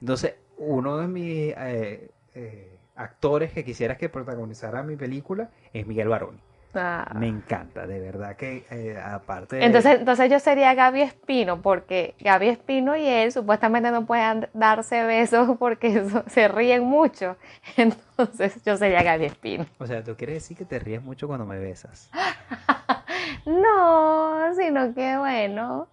entonces 0.00 0.34
uno 0.58 0.96
de 0.98 1.08
mis 1.08 1.54
eh, 1.56 2.10
eh, 2.34 2.78
actores 2.96 3.52
que 3.52 3.64
quisiera 3.64 3.96
que 3.96 4.08
protagonizara 4.08 4.82
mi 4.82 4.96
película 4.96 5.50
es 5.72 5.86
Miguel 5.86 6.08
Baroni. 6.08 6.38
Ah. 6.76 7.12
Me 7.14 7.28
encanta, 7.28 7.86
de 7.86 8.00
verdad 8.00 8.36
que 8.36 8.66
eh, 8.70 8.98
aparte 9.02 9.56
de... 9.56 9.64
Entonces, 9.64 10.00
entonces 10.00 10.30
yo 10.30 10.38
sería 10.40 10.74
Gaby 10.74 11.02
Espino, 11.02 11.60
porque 11.62 12.14
Gaby 12.20 12.48
Espino 12.48 12.96
y 12.96 13.06
él 13.06 13.32
supuestamente 13.32 13.90
no 13.90 14.04
pueden 14.06 14.48
darse 14.54 15.02
besos 15.04 15.56
porque 15.58 15.88
eso- 15.98 16.24
se 16.26 16.48
ríen 16.48 16.84
mucho. 16.84 17.36
Entonces 17.76 18.62
yo 18.64 18.76
sería 18.76 19.02
Gaby 19.02 19.24
Espino. 19.26 19.66
O 19.78 19.86
sea, 19.86 20.02
tú 20.02 20.16
quieres 20.16 20.36
decir 20.36 20.56
que 20.56 20.64
te 20.64 20.78
ríes 20.78 21.02
mucho 21.02 21.26
cuando 21.26 21.46
me 21.46 21.58
besas. 21.58 22.10
No, 23.46 24.54
sino 24.54 24.94
que 24.94 25.16
bueno. 25.18 25.88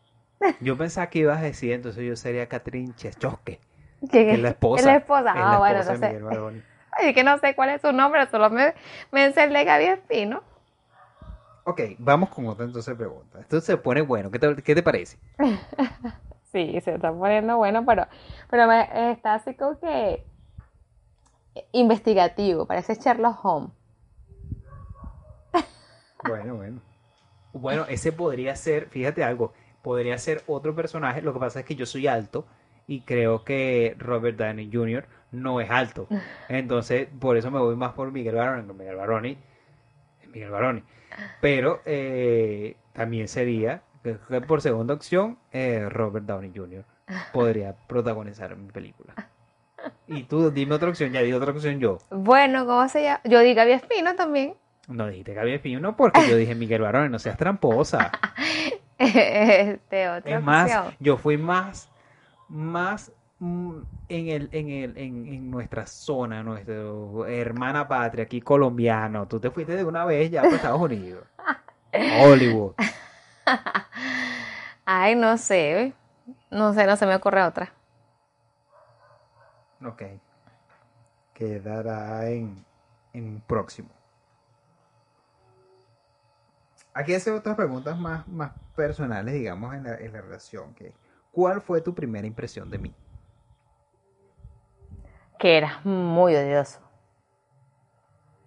Yo 0.60 0.78
pensaba 0.78 1.08
que 1.08 1.20
ibas 1.20 1.40
a 1.40 1.44
decir, 1.44 1.72
entonces 1.74 2.04
yo 2.04 2.16
sería 2.16 2.48
Catherine 2.48 2.94
Chechosque, 2.96 3.60
Que, 4.12 4.32
es 4.34 4.40
la 4.40 4.50
esposa. 4.50 4.80
es 4.82 4.86
la 4.86 4.96
esposa. 4.96 5.30
es 5.32 5.36
Ah, 5.42 5.52
la 5.54 5.58
bueno, 5.60 5.80
esposa 5.80 6.08
entonces. 6.08 6.40
Miguel. 6.40 6.64
Ay, 6.94 7.14
que 7.14 7.24
no 7.24 7.38
sé 7.38 7.56
cuál 7.56 7.70
es 7.70 7.82
su 7.82 7.92
nombre, 7.94 8.26
solo 8.28 8.50
me, 8.50 8.74
me 9.12 9.32
sé 9.34 9.44
el 9.44 9.54
de 9.54 9.64
Gaby 9.64 9.86
Espino. 9.86 10.44
Ok, 11.72 11.82
vamos 12.00 12.30
con 12.30 12.48
otra 12.48 12.66
entonces 12.66 12.94
pregunta. 12.98 13.40
Esto 13.40 13.62
se 13.62 13.78
pone 13.78 14.02
bueno. 14.02 14.30
¿Qué 14.30 14.40
te, 14.40 14.56
qué 14.62 14.76
te 14.76 14.84
parece? 14.84 15.18
Sí, 16.52 16.78
se 16.82 16.96
está 16.96 17.14
poniendo 17.14 17.56
bueno, 17.56 17.86
pero, 17.86 18.06
pero 18.50 18.68
me, 18.68 19.12
está 19.12 19.36
así 19.36 19.56
como 19.56 19.80
que 19.80 20.26
investigativo, 21.72 22.66
parece 22.66 22.96
Sherlock 22.96 23.46
Holmes. 23.46 23.72
Bueno, 26.28 26.56
bueno. 26.56 26.82
Bueno, 27.54 27.86
ese 27.88 28.12
podría 28.12 28.54
ser, 28.58 28.90
fíjate 28.90 29.24
algo, 29.24 29.54
podría 29.82 30.18
ser 30.18 30.44
otro 30.46 30.76
personaje. 30.76 31.22
Lo 31.22 31.32
que 31.32 31.40
pasa 31.40 31.62
es 31.62 31.66
que 31.66 31.76
yo 31.76 31.86
soy 31.86 32.08
alto 32.08 32.46
y 32.86 33.00
creo 33.04 33.46
que 33.46 33.96
Robert 33.98 34.38
Downey 34.38 34.70
Jr. 34.74 35.06
no 35.32 35.62
es 35.62 35.72
alto. 35.72 36.10
Entonces, 36.50 37.08
por 37.22 37.38
eso 37.38 37.50
me 37.50 37.60
voy 37.60 37.78
más 37.78 37.94
por 37.94 38.12
Miguel 38.12 38.36
Baroni. 38.36 38.74
Miguel 38.74 38.98
Baroni. 38.98 39.38
Miguel 40.34 40.50
Baroni. 40.50 40.84
Pero 41.42 41.82
eh, 41.86 42.76
también 42.94 43.28
sería, 43.28 43.82
por 44.48 44.62
segunda 44.62 44.94
opción, 44.94 45.38
eh, 45.52 45.88
Robert 45.90 46.26
Downey 46.26 46.52
Jr. 46.56 46.84
podría 47.34 47.76
protagonizar 47.88 48.56
mi 48.56 48.72
película. 48.72 49.14
Y 50.08 50.24
tú 50.24 50.52
dime 50.52 50.76
otra 50.76 50.90
opción, 50.90 51.12
ya 51.12 51.22
di 51.22 51.34
otra 51.34 51.52
opción 51.52 51.80
yo. 51.80 51.98
Bueno, 52.12 52.66
¿cómo 52.66 52.88
se 52.88 53.04
llama? 53.04 53.22
Yo 53.24 53.40
di 53.40 53.54
Gaby 53.54 53.72
Espino 53.74 54.16
también. 54.16 54.54
No 54.88 55.08
dijiste 55.08 55.34
Gaby 55.34 55.54
Espino 55.54 55.96
porque 55.96 56.28
yo 56.30 56.36
dije 56.38 56.54
Miguel 56.56 56.82
Baroni, 56.82 57.10
no 57.10 57.18
seas 57.20 57.38
tramposa. 57.38 58.12
este, 58.98 60.10
otra 60.10 60.38
Es 60.38 60.44
más, 60.44 60.72
opción. 60.72 60.96
yo 61.00 61.18
fui 61.18 61.38
más, 61.38 61.90
más 62.50 63.12
en 63.42 63.88
el, 64.08 64.50
en 64.52 64.70
el, 64.70 64.98
en, 64.98 65.26
en 65.28 65.50
nuestra 65.50 65.88
zona, 65.88 66.44
nuestra 66.44 66.76
hermana 67.28 67.88
patria, 67.88 68.26
aquí 68.26 68.40
colombiano. 68.40 69.28
Tú 69.28 69.40
te 69.40 69.50
fuiste 69.50 69.76
de 69.76 69.84
una 69.84 70.06
vez 70.06 70.30
ya 70.30 70.44
para 70.44 70.56
Estados 70.56 70.80
Unidos. 70.80 71.26
Hollywood. 72.22 72.74
Ay, 74.86 75.16
no 75.16 75.38
sé. 75.38 75.94
No 76.52 76.74
sé, 76.74 76.86
no 76.86 76.96
se 76.96 77.06
me 77.08 77.16
ocurre 77.16 77.44
otra. 77.44 77.74
Ok. 79.84 80.04
Quedará 81.34 82.30
en, 82.30 82.64
en 83.14 83.42
próximo. 83.42 83.90
Aquí 86.94 87.16
hace 87.16 87.32
otras 87.32 87.56
preguntas 87.56 87.98
más, 87.98 88.28
más 88.28 88.52
personales, 88.76 89.34
digamos, 89.34 89.74
en 89.74 89.86
la, 89.86 89.96
en 89.96 90.14
la 90.14 90.22
relación. 90.22 90.76
Que, 90.76 90.94
¿Cuál 91.32 91.62
fue 91.62 91.82
tu 91.82 91.96
primera 91.96 92.28
impresión 92.28 92.70
de 92.70 92.78
mí? 92.78 92.94
Que 95.42 95.58
eras 95.58 95.84
muy 95.84 96.36
odioso. 96.36 96.80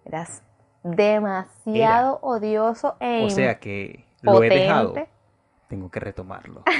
Eras 0.05 0.43
demasiado 0.81 2.19
odioso 2.21 2.95
e 3.01 3.25
O 3.25 3.29
sea 3.29 3.59
que 3.59 4.05
lo 4.21 4.41
he 4.41 4.47
dejado. 4.47 4.93
Tengo 5.67 5.91
que 5.91 5.99
retomarlo. 5.99 6.63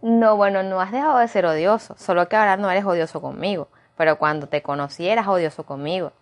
No, 0.00 0.36
bueno, 0.36 0.62
no 0.62 0.80
has 0.80 0.90
dejado 0.92 1.18
de 1.18 1.28
ser 1.28 1.44
odioso, 1.44 1.94
solo 1.98 2.26
que 2.28 2.36
ahora 2.36 2.56
no 2.56 2.70
eres 2.70 2.84
odioso 2.84 3.20
conmigo. 3.20 3.68
Pero 3.96 4.16
cuando 4.16 4.48
te 4.48 4.62
conocí 4.62 5.06
eras 5.06 5.28
odioso 5.28 5.64
conmigo. 5.64 6.12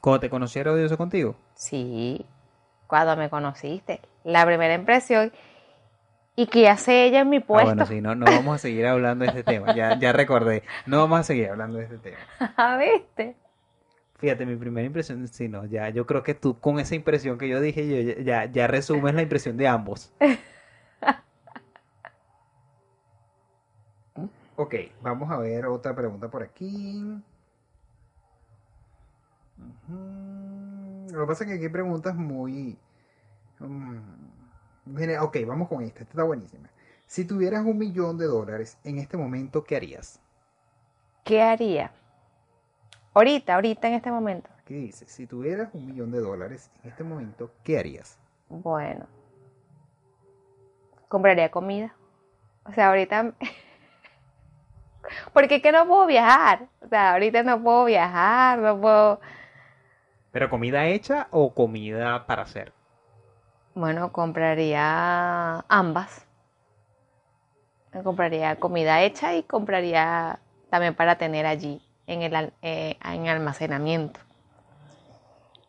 ¿Cómo 0.00 0.20
te 0.20 0.30
conocí 0.30 0.58
era 0.58 0.72
odioso 0.72 0.96
contigo? 0.96 1.34
Sí, 1.54 2.24
cuando 2.86 3.16
me 3.16 3.28
conociste. 3.28 4.00
La 4.22 4.46
primera 4.46 4.72
impresión. 4.74 5.32
¿Y 6.38 6.46
qué 6.46 6.68
hace 6.68 7.04
ella 7.04 7.22
en 7.22 7.30
mi 7.30 7.38
Ah, 7.38 7.44
puesto? 7.44 7.66
bueno, 7.66 7.84
sí, 7.84 8.00
no, 8.00 8.14
no 8.14 8.24
vamos 8.26 8.54
a 8.54 8.58
seguir 8.58 8.86
hablando 8.86 9.24
de 9.24 9.30
este 9.30 9.42
tema. 9.42 9.74
Ya, 9.74 9.98
ya 9.98 10.12
recordé. 10.12 10.62
No 10.86 10.98
vamos 10.98 11.18
a 11.18 11.22
seguir 11.24 11.48
hablando 11.50 11.78
de 11.78 11.84
este 11.86 11.98
tema. 11.98 12.18
¿Viste? 12.78 13.34
Fíjate, 14.18 14.46
mi 14.46 14.54
primera 14.54 14.86
impresión, 14.86 15.26
sí, 15.26 15.48
no, 15.48 15.64
ya, 15.64 15.88
yo 15.88 16.06
creo 16.06 16.22
que 16.22 16.34
tú 16.34 16.60
con 16.60 16.78
esa 16.78 16.94
impresión 16.94 17.38
que 17.38 17.48
yo 17.48 17.60
dije, 17.60 17.88
yo, 18.16 18.22
ya, 18.22 18.44
ya 18.44 18.68
resumes 18.68 19.14
la 19.16 19.22
impresión 19.22 19.56
de 19.56 19.66
ambos. 19.66 20.12
Ok, 24.60 24.74
vamos 25.02 25.30
a 25.30 25.38
ver 25.38 25.66
otra 25.66 25.94
pregunta 25.94 26.28
por 26.28 26.42
aquí. 26.42 27.00
Lo 31.12 31.20
que 31.20 31.26
pasa 31.28 31.44
es 31.44 31.48
que 31.48 31.54
aquí 31.54 31.64
hay 31.64 31.68
preguntas 31.70 32.16
muy... 32.16 32.76
mm, 33.60 33.98
ok, 35.20 35.36
vamos 35.46 35.68
con 35.68 35.82
esta, 35.82 36.00
esta 36.00 36.12
está 36.12 36.22
buenísima. 36.22 36.68
Si 37.06 37.24
tuvieras 37.24 37.64
un 37.64 37.78
millón 37.78 38.18
de 38.18 38.26
dólares 38.26 38.78
en 38.84 38.98
este 38.98 39.16
momento, 39.16 39.64
¿qué 39.64 39.76
harías? 39.76 40.20
¿Qué 41.24 41.42
haría? 41.42 41.90
Ahorita, 43.14 43.54
ahorita 43.54 43.88
en 43.88 43.94
este 43.94 44.10
momento. 44.10 44.50
Aquí 44.60 44.74
dice, 44.74 45.06
si 45.08 45.26
tuvieras 45.26 45.70
un 45.72 45.86
millón 45.86 46.10
de 46.12 46.20
dólares 46.20 46.70
en 46.82 46.90
este 46.90 47.04
momento, 47.04 47.50
¿qué 47.64 47.78
harías? 47.78 48.18
Bueno, 48.48 49.06
compraría 51.08 51.50
comida. 51.50 51.94
O 52.64 52.72
sea, 52.72 52.88
ahorita... 52.88 53.32
Porque 55.32 55.56
es 55.56 55.62
que 55.62 55.72
no 55.72 55.86
puedo 55.86 56.06
viajar. 56.06 56.68
O 56.82 56.88
sea, 56.88 57.12
ahorita 57.14 57.42
no 57.42 57.62
puedo 57.62 57.86
viajar, 57.86 58.58
no 58.58 58.80
puedo... 58.80 59.20
¿Pero 60.30 60.50
comida 60.50 60.86
hecha 60.86 61.28
o 61.30 61.54
comida 61.54 62.26
para 62.26 62.42
hacer? 62.42 62.72
Bueno, 63.78 64.10
compraría 64.10 65.60
ambas. 65.68 66.26
Compraría 68.02 68.56
comida 68.56 69.02
hecha 69.02 69.36
y 69.36 69.44
compraría 69.44 70.40
también 70.68 70.96
para 70.96 71.16
tener 71.16 71.46
allí 71.46 71.80
en 72.08 72.22
el 72.22 72.52
eh, 72.62 72.98
en 73.04 73.28
almacenamiento. 73.28 74.18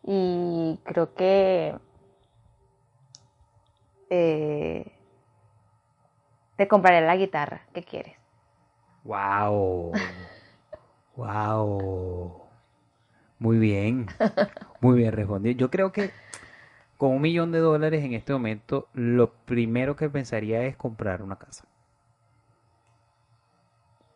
Y 0.02 0.80
creo 0.82 1.14
que 1.14 1.76
eh, 4.10 4.92
te 6.56 6.66
compraré 6.66 7.06
la 7.06 7.14
guitarra 7.14 7.60
que 7.72 7.84
quieres. 7.84 8.16
¡Wow! 9.04 9.92
¡Wow! 11.14 12.42
Muy 13.38 13.58
bien, 13.58 14.08
muy 14.80 14.98
bien 14.98 15.12
respondido. 15.12 15.56
Yo 15.56 15.70
creo 15.70 15.92
que 15.92 16.10
con 17.00 17.10
un 17.12 17.22
millón 17.22 17.50
de 17.50 17.58
dólares 17.58 18.04
en 18.04 18.14
este 18.14 18.32
momento, 18.32 18.88
lo 18.94 19.32
primero 19.32 19.96
que 19.96 20.08
pensaría 20.08 20.62
es 20.66 20.76
comprar 20.76 21.22
una 21.22 21.36
casa. 21.36 21.64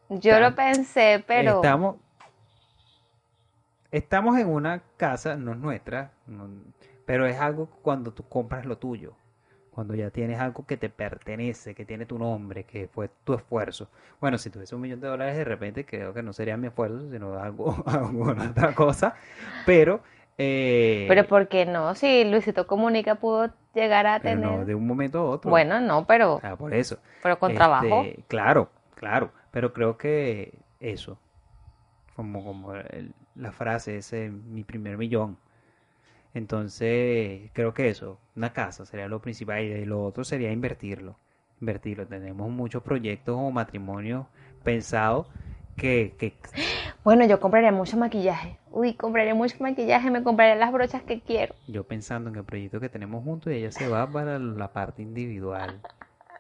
Yo 0.09 0.39
lo 0.41 0.55
pensé, 0.55 1.23
pero 1.27 1.55
Estamos, 1.61 1.97
estamos 3.91 4.39
en 4.39 4.49
una 4.49 4.83
casa, 4.97 5.37
no 5.37 5.53
es 5.53 5.59
nuestra, 5.59 6.13
no- 6.27 6.49
pero 7.07 7.27
es 7.27 7.39
algo 7.39 7.67
cuando 7.83 8.13
tú 8.13 8.25
compras 8.29 8.65
lo 8.67 8.79
tuyo. 8.79 9.15
Cuando 9.71 9.95
ya 9.95 10.11
tienes 10.11 10.39
algo 10.41 10.65
que 10.67 10.77
te 10.77 10.89
pertenece, 10.89 11.75
que 11.75 11.85
tiene 11.85 12.07
tu 12.07 12.19
nombre, 12.19 12.65
que 12.65 12.89
fue 12.89 13.11
tu 13.25 13.35
esfuerzo. 13.35 13.89
Bueno, 14.21 14.39
si 14.39 14.49
tuviese 14.51 14.75
un 14.77 14.81
millón 14.83 15.01
de 15.01 15.09
dólares 15.09 15.37
de 15.37 15.45
repente, 15.45 15.85
creo 15.85 16.15
que 16.15 16.23
no 16.23 16.33
sería 16.33 16.57
mi 16.57 16.69
esfuerzo, 16.69 17.11
sino 17.11 17.39
algo, 17.39 17.77
alguna 17.87 18.51
otra 18.51 18.75
cosa. 18.75 19.17
Pero, 19.65 20.03
eh, 20.39 21.05
pero 21.09 21.27
¿por 21.27 21.49
qué 21.49 21.67
no? 21.67 21.95
Si 21.95 22.25
Luisito 22.25 22.67
Comunica 22.67 23.17
pudo 23.17 23.51
llegar 23.75 24.07
a 24.07 24.21
pero 24.21 24.37
no 24.41 24.51
tener... 24.51 24.67
de 24.67 24.75
un 24.75 24.87
momento 24.87 25.19
a 25.19 25.25
otro. 25.31 25.51
Bueno, 25.51 25.81
no, 25.81 26.07
pero, 26.07 26.35
O 26.37 26.41
sea, 26.41 26.57
por 26.57 26.73
eso. 26.75 26.99
pero 27.23 27.39
con 27.39 27.51
Este, 27.51 27.59
trabajo. 27.59 28.05
Claro, 28.29 28.71
claro, 28.95 29.33
pero 29.51 29.73
creo 29.73 29.97
que 29.97 30.59
eso, 30.81 31.19
como, 32.17 32.45
como 32.45 32.75
el- 32.75 33.15
la 33.35 33.53
frase, 33.53 33.97
ese 33.99 34.31
mi 34.31 34.65
primer 34.65 34.97
millón. 34.97 35.37
Entonces, 36.35 37.51
creo 37.53 37.75
que 37.75 37.89
eso, 37.89 38.19
una 38.37 38.53
casa 38.53 38.85
sería 38.87 39.09
lo 39.09 39.21
principal 39.21 39.63
y 39.63 39.85
lo 39.85 40.03
otro 40.05 40.25
sería 40.25 40.51
invertirlo. 40.53 41.17
Invertirlo. 41.61 42.07
Tenemos 42.07 42.51
muchos 42.51 42.83
proyectos 42.83 43.37
o 43.39 43.51
matrimonios 43.51 44.27
pensados 44.65 45.29
que, 45.77 46.15
que 46.19 46.35
Bueno, 47.05 47.25
yo 47.27 47.41
compraría 47.41 47.73
mucho 47.73 47.97
maquillaje. 47.97 48.59
Uy, 48.71 48.95
compraría 48.95 49.35
mucho 49.35 49.57
maquillaje, 49.61 50.11
me 50.11 50.23
compraría 50.23 50.55
las 50.57 50.73
brochas 50.73 51.03
que 51.03 51.21
quiero. 51.21 51.55
yo 51.69 51.85
pensando 51.85 52.31
en 52.31 52.37
el 52.37 52.45
proyecto 52.45 52.81
que 52.81 52.89
tenemos 52.89 53.23
juntos 53.25 53.53
y 53.53 53.57
ella 53.57 53.71
se 53.73 53.89
va 53.89 54.07
para 54.11 54.39
la 54.39 54.73
parte 54.73 55.03
individual. 55.03 55.81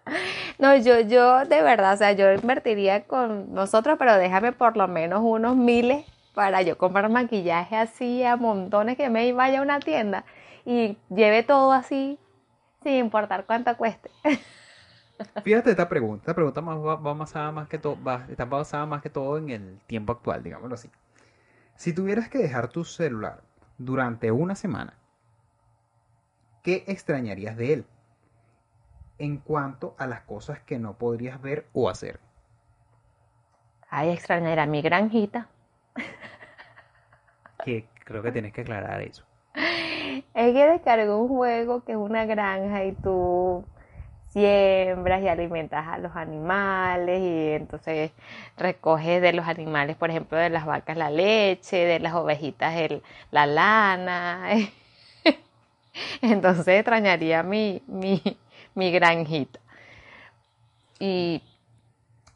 No, 0.58 0.76
yo, 0.76 1.00
yo 1.00 1.44
de 1.46 1.62
verdad, 1.62 1.94
o 1.94 1.96
sea, 1.96 2.12
yo 2.12 2.32
invertiría 2.32 3.04
con 3.04 3.52
nosotros, 3.54 3.96
pero 3.98 4.16
déjame 4.16 4.52
por 4.52 4.76
lo 4.76 4.86
menos 4.86 5.20
unos 5.24 5.56
miles 5.56 6.04
para 6.34 6.62
yo 6.62 6.78
comprar 6.78 7.08
maquillaje 7.08 7.74
así 7.76 8.22
a 8.22 8.36
montones 8.36 8.96
que 8.96 9.08
me 9.10 9.32
vaya 9.32 9.58
a 9.60 9.62
una 9.62 9.80
tienda 9.80 10.24
y 10.64 10.96
lleve 11.08 11.42
todo 11.42 11.72
así 11.72 12.18
sin 12.82 12.94
importar 12.94 13.46
cuánto 13.46 13.76
cueste. 13.76 14.10
Fíjate 15.42 15.70
esta 15.70 15.88
pregunta, 15.88 16.22
esta 16.22 16.34
pregunta 16.34 16.60
más, 16.60 16.78
va, 16.78 16.96
va 16.96 17.14
basada 17.14 17.52
más 17.52 17.68
que 17.68 17.78
todo, 17.78 18.02
va- 18.02 18.26
está 18.28 18.44
basada 18.46 18.86
más 18.86 19.02
que 19.02 19.10
todo 19.10 19.38
en 19.38 19.50
el 19.50 19.78
tiempo 19.86 20.12
actual, 20.12 20.42
digámoslo 20.42 20.74
así. 20.74 20.90
Si 21.76 21.92
tuvieras 21.92 22.28
que 22.28 22.38
dejar 22.38 22.68
tu 22.68 22.84
celular 22.84 23.42
durante 23.78 24.30
una 24.32 24.54
semana, 24.54 24.94
¿qué 26.62 26.84
extrañarías 26.88 27.56
de 27.56 27.72
él? 27.74 27.84
En 29.18 29.38
cuanto 29.38 29.94
a 29.98 30.06
las 30.06 30.22
cosas 30.22 30.60
que 30.60 30.78
no 30.78 30.94
podrías 30.94 31.40
ver 31.40 31.66
o 31.72 31.88
hacer. 31.88 32.20
Ay, 33.90 34.10
extrañar 34.10 34.58
a 34.58 34.66
mi 34.66 34.82
granjita. 34.82 35.48
Que 37.64 37.86
creo 38.04 38.22
que 38.22 38.32
tienes 38.32 38.52
que 38.52 38.62
aclarar 38.62 39.00
eso. 39.02 39.24
Es 40.34 40.52
que 40.52 40.66
descargó 40.66 41.18
un 41.22 41.28
juego 41.28 41.84
que 41.84 41.92
es 41.92 41.98
una 41.98 42.26
granja 42.26 42.84
y 42.84 42.92
tú 42.92 43.64
siembras 44.34 45.22
y 45.22 45.28
alimentas 45.28 45.86
a 45.88 45.98
los 45.98 46.16
animales 46.16 47.20
y 47.22 47.52
entonces 47.54 48.12
recoges 48.58 49.22
de 49.22 49.32
los 49.34 49.48
animales, 49.48 49.96
por 49.96 50.10
ejemplo, 50.10 50.38
de 50.38 50.50
las 50.50 50.66
vacas 50.66 50.96
la 50.98 51.10
leche, 51.10 51.78
de 51.86 52.00
las 52.00 52.14
ovejitas 52.14 52.76
el, 52.76 53.02
la 53.32 53.46
lana. 53.46 54.48
Entonces 56.22 56.66
extrañaría 56.68 57.42
mi, 57.42 57.82
mi, 57.86 58.20
mi 58.74 58.90
granjita. 58.92 59.60
Y 60.98 61.42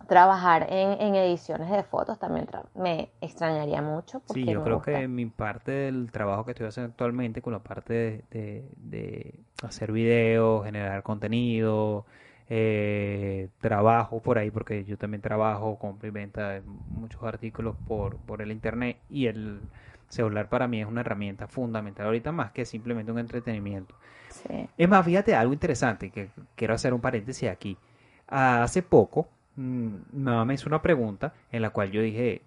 trabajar 0.09 0.67
en, 0.71 1.01
en 1.01 1.15
ediciones 1.15 1.71
de 1.71 1.85
fotos 1.85 2.19
también 2.19 2.49
me 2.75 3.11
extrañaría 3.21 3.81
mucho. 3.83 4.19
Porque 4.21 4.41
Sí, 4.41 4.49
yo 4.49 4.63
creo 4.63 4.81
gusta. 4.81 4.83
que 4.83 5.09
mi 5.09 5.27
parte 5.27 5.71
del 5.73 6.13
trabajo 6.13 6.45
que 6.45 6.51
estoy 6.53 6.67
haciendo 6.67 6.91
actualmente 6.91 7.41
con 7.43 7.53
la 7.55 7.63
parte 7.63 7.95
de, 7.95 8.25
de- 8.31 8.71
de 8.77 9.45
hacer 9.63 9.93
videos, 9.93 10.65
generar 10.65 11.03
contenido, 11.03 12.07
eh, 12.49 13.49
trabajo 13.61 14.21
por 14.21 14.39
ahí, 14.39 14.51
porque 14.51 14.85
yo 14.85 14.97
también 14.97 15.21
trabajo, 15.21 15.79
compro 15.79 16.09
y 16.09 16.11
venta 16.11 16.51
de 16.51 16.63
muchos 16.63 17.23
artículos 17.23 17.77
por, 17.87 18.17
por 18.19 18.41
el 18.41 18.51
internet 18.53 18.99
y 19.11 19.27
el 19.27 19.61
celular 20.09 20.49
para 20.49 20.67
mí 20.67 20.81
es 20.81 20.87
una 20.87 21.03
herramienta 21.03 21.47
fundamental 21.47 22.07
ahorita 22.07 22.33
más 22.33 22.53
que 22.53 22.65
simplemente 22.65 23.13
un 23.13 23.19
entretenimiento. 23.19 23.95
Sí. 24.31 24.69
Es 24.77 24.89
más, 24.89 25.05
fíjate 25.05 25.35
algo 25.35 25.53
interesante 25.53 26.11
que 26.11 26.31
quiero 26.55 26.75
hacer 26.75 26.95
un 26.95 27.01
paréntesis 27.01 27.49
aquí. 27.49 27.77
Hace 28.27 28.83
poco, 28.83 29.29
mm, 29.57 29.87
mi 30.13 30.23
mamá 30.23 30.45
me 30.45 30.55
hizo 30.55 30.69
una 30.69 30.81
pregunta 30.81 31.35
en 31.51 31.63
la 31.63 31.71
cual 31.71 31.91
yo 31.91 32.01
dije, 32.01 32.43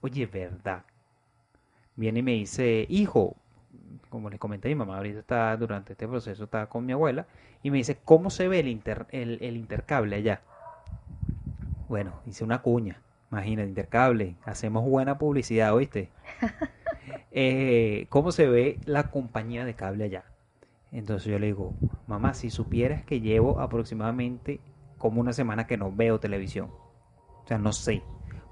oye, 0.00 0.26
¿verdad? 0.26 0.84
Viene 1.96 2.20
y 2.20 2.22
me 2.22 2.32
dice, 2.32 2.86
hijo, 2.88 3.36
como 4.10 4.30
les 4.30 4.38
comenté, 4.38 4.68
mi 4.68 4.74
mamá 4.76 4.96
ahorita 4.98 5.20
está, 5.20 5.56
durante 5.56 5.92
este 5.92 6.08
proceso, 6.08 6.44
está 6.44 6.66
con 6.68 6.86
mi 6.86 6.92
abuela, 6.92 7.26
y 7.62 7.70
me 7.70 7.78
dice, 7.78 7.98
¿cómo 8.04 8.30
se 8.30 8.48
ve 8.48 8.60
el, 8.60 8.68
inter- 8.68 9.06
el, 9.10 9.38
el 9.42 9.56
intercable 9.56 10.16
allá? 10.16 10.42
Bueno, 11.88 12.12
hice 12.26 12.44
una 12.44 12.60
cuña, 12.62 13.02
imagínate, 13.30 13.68
intercable, 13.68 14.36
hacemos 14.44 14.84
buena 14.84 15.18
publicidad, 15.18 15.74
¿oíste? 15.74 16.10
Eh, 17.30 18.06
¿cómo 18.08 18.32
se 18.32 18.46
ve 18.48 18.80
la 18.84 19.10
compañía 19.10 19.64
de 19.64 19.74
cable 19.74 20.04
allá? 20.04 20.24
Entonces 20.92 21.30
yo 21.30 21.38
le 21.38 21.46
digo, 21.46 21.74
mamá, 22.06 22.34
si 22.34 22.50
supieras 22.50 23.02
que 23.04 23.20
llevo 23.20 23.60
aproximadamente 23.60 24.60
como 24.98 25.20
una 25.20 25.32
semana 25.32 25.66
que 25.66 25.76
no 25.76 25.92
veo 25.92 26.20
televisión. 26.20 26.70
O 27.44 27.48
sea, 27.48 27.58
no 27.58 27.72
sé. 27.72 28.02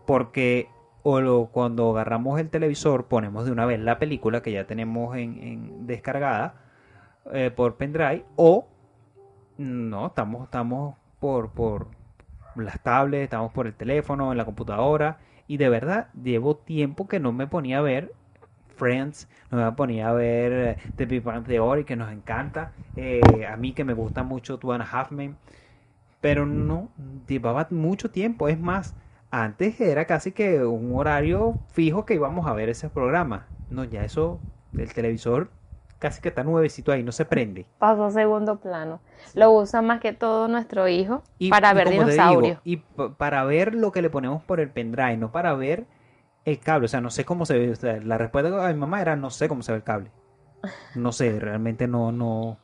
Porque 0.06 0.68
o 1.08 1.50
cuando 1.52 1.90
agarramos 1.90 2.40
el 2.40 2.50
televisor 2.50 3.06
ponemos 3.06 3.44
de 3.44 3.52
una 3.52 3.64
vez 3.64 3.78
la 3.78 3.98
película 4.00 4.42
que 4.42 4.50
ya 4.50 4.66
tenemos 4.66 5.16
en, 5.16 5.38
en 5.40 5.86
descargada 5.86 6.54
eh, 7.32 7.52
por 7.54 7.76
pendrive 7.76 8.24
o 8.34 8.66
no, 9.56 10.08
estamos, 10.08 10.44
estamos 10.44 10.96
por, 11.20 11.50
por 11.50 11.86
las 12.56 12.82
tablets, 12.82 13.24
estamos 13.24 13.52
por 13.52 13.68
el 13.68 13.74
teléfono, 13.74 14.32
en 14.32 14.38
la 14.38 14.44
computadora 14.44 15.18
y 15.46 15.58
de 15.58 15.68
verdad 15.68 16.08
llevo 16.20 16.56
tiempo 16.56 17.06
que 17.06 17.20
no 17.20 17.32
me 17.32 17.46
ponía 17.46 17.78
a 17.78 17.82
ver 17.82 18.12
Friends, 18.76 19.28
no 19.50 19.58
me 19.58 19.72
ponía 19.72 20.08
a 20.08 20.12
ver 20.12 20.52
eh, 20.52 20.76
The 20.96 21.06
Big 21.06 21.22
Bang 21.22 21.46
Theory 21.46 21.84
que 21.84 21.94
nos 21.94 22.10
encanta, 22.10 22.72
eh, 22.96 23.46
a 23.48 23.56
mí 23.56 23.72
que 23.72 23.84
me 23.84 23.94
gusta 23.94 24.24
mucho 24.24 24.58
Two 24.58 24.72
and 24.72 25.36
pero 26.20 26.46
no, 26.46 26.88
llevaba 27.28 27.68
mucho 27.70 28.10
tiempo, 28.10 28.48
es 28.48 28.58
más, 28.58 28.96
antes 29.30 29.80
era 29.80 30.04
casi 30.06 30.32
que 30.32 30.64
un 30.64 30.94
horario 30.96 31.58
fijo 31.72 32.04
que 32.06 32.14
íbamos 32.14 32.46
a 32.46 32.52
ver 32.52 32.68
ese 32.68 32.88
programa, 32.88 33.46
no, 33.70 33.84
ya 33.84 34.04
eso, 34.04 34.40
el 34.76 34.92
televisor 34.92 35.50
casi 35.98 36.20
que 36.20 36.28
está 36.28 36.44
nuevecito 36.44 36.92
ahí, 36.92 37.02
no 37.02 37.12
se 37.12 37.24
prende. 37.24 37.66
Pasó 37.78 38.04
a 38.04 38.10
segundo 38.10 38.56
plano. 38.60 39.00
Lo 39.34 39.52
usa 39.52 39.82
más 39.82 40.00
que 40.00 40.12
todo 40.12 40.48
nuestro 40.48 40.88
hijo 40.88 41.22
Y, 41.38 41.50
para 41.50 41.72
ver 41.72 41.88
dinosaurios. 41.90 42.60
y 42.64 42.78
para 43.18 43.44
ver 43.44 43.74
lo 43.74 43.92
que 43.92 44.02
le 44.02 44.10
ponemos 44.10 44.42
por 44.42 44.60
el 44.60 44.70
pendrive, 44.70 45.16
no 45.16 45.32
para 45.32 45.54
ver 45.54 45.86
el 46.44 46.58
cable. 46.58 46.86
O 46.86 46.88
sea, 46.88 47.00
no 47.00 47.10
sé 47.10 47.24
cómo 47.24 47.46
se 47.46 47.58
ve. 47.58 47.70
o 47.70 47.76
sea, 47.76 48.00
la 48.00 48.18
respuesta 48.18 48.66
de 48.66 48.74
mi 48.74 48.80
mamá 48.80 49.00
era 49.00 49.16
no 49.16 49.30
sé 49.30 49.48
cómo 49.48 49.62
se 49.62 49.72
ve 49.72 49.78
el 49.78 49.84
cable. 49.84 50.10
No 50.94 51.12
sé, 51.12 51.38
realmente 51.38 51.86
no, 51.86 52.12
no. 52.12 52.58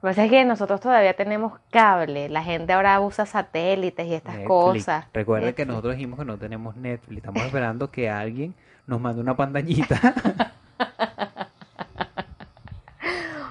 Lo 0.00 0.08
que 0.08 0.10
pasa 0.12 0.24
es 0.26 0.30
que 0.30 0.44
nosotros 0.44 0.80
todavía 0.80 1.14
tenemos 1.14 1.58
cable. 1.70 2.28
La 2.28 2.42
gente 2.44 2.72
ahora 2.72 3.00
usa 3.00 3.26
satélites 3.26 4.06
y 4.06 4.14
estas 4.14 4.34
Netflix. 4.34 4.48
cosas. 4.48 5.06
Recuerda 5.12 5.52
que 5.52 5.66
nosotros 5.66 5.94
dijimos 5.96 6.18
que 6.20 6.24
no 6.24 6.38
tenemos 6.38 6.76
Netflix. 6.76 7.16
Estamos 7.18 7.42
esperando 7.42 7.90
que 7.90 8.08
alguien 8.08 8.54
nos 8.86 9.00
mande 9.00 9.20
una 9.20 9.36
pantallita. 9.36 9.98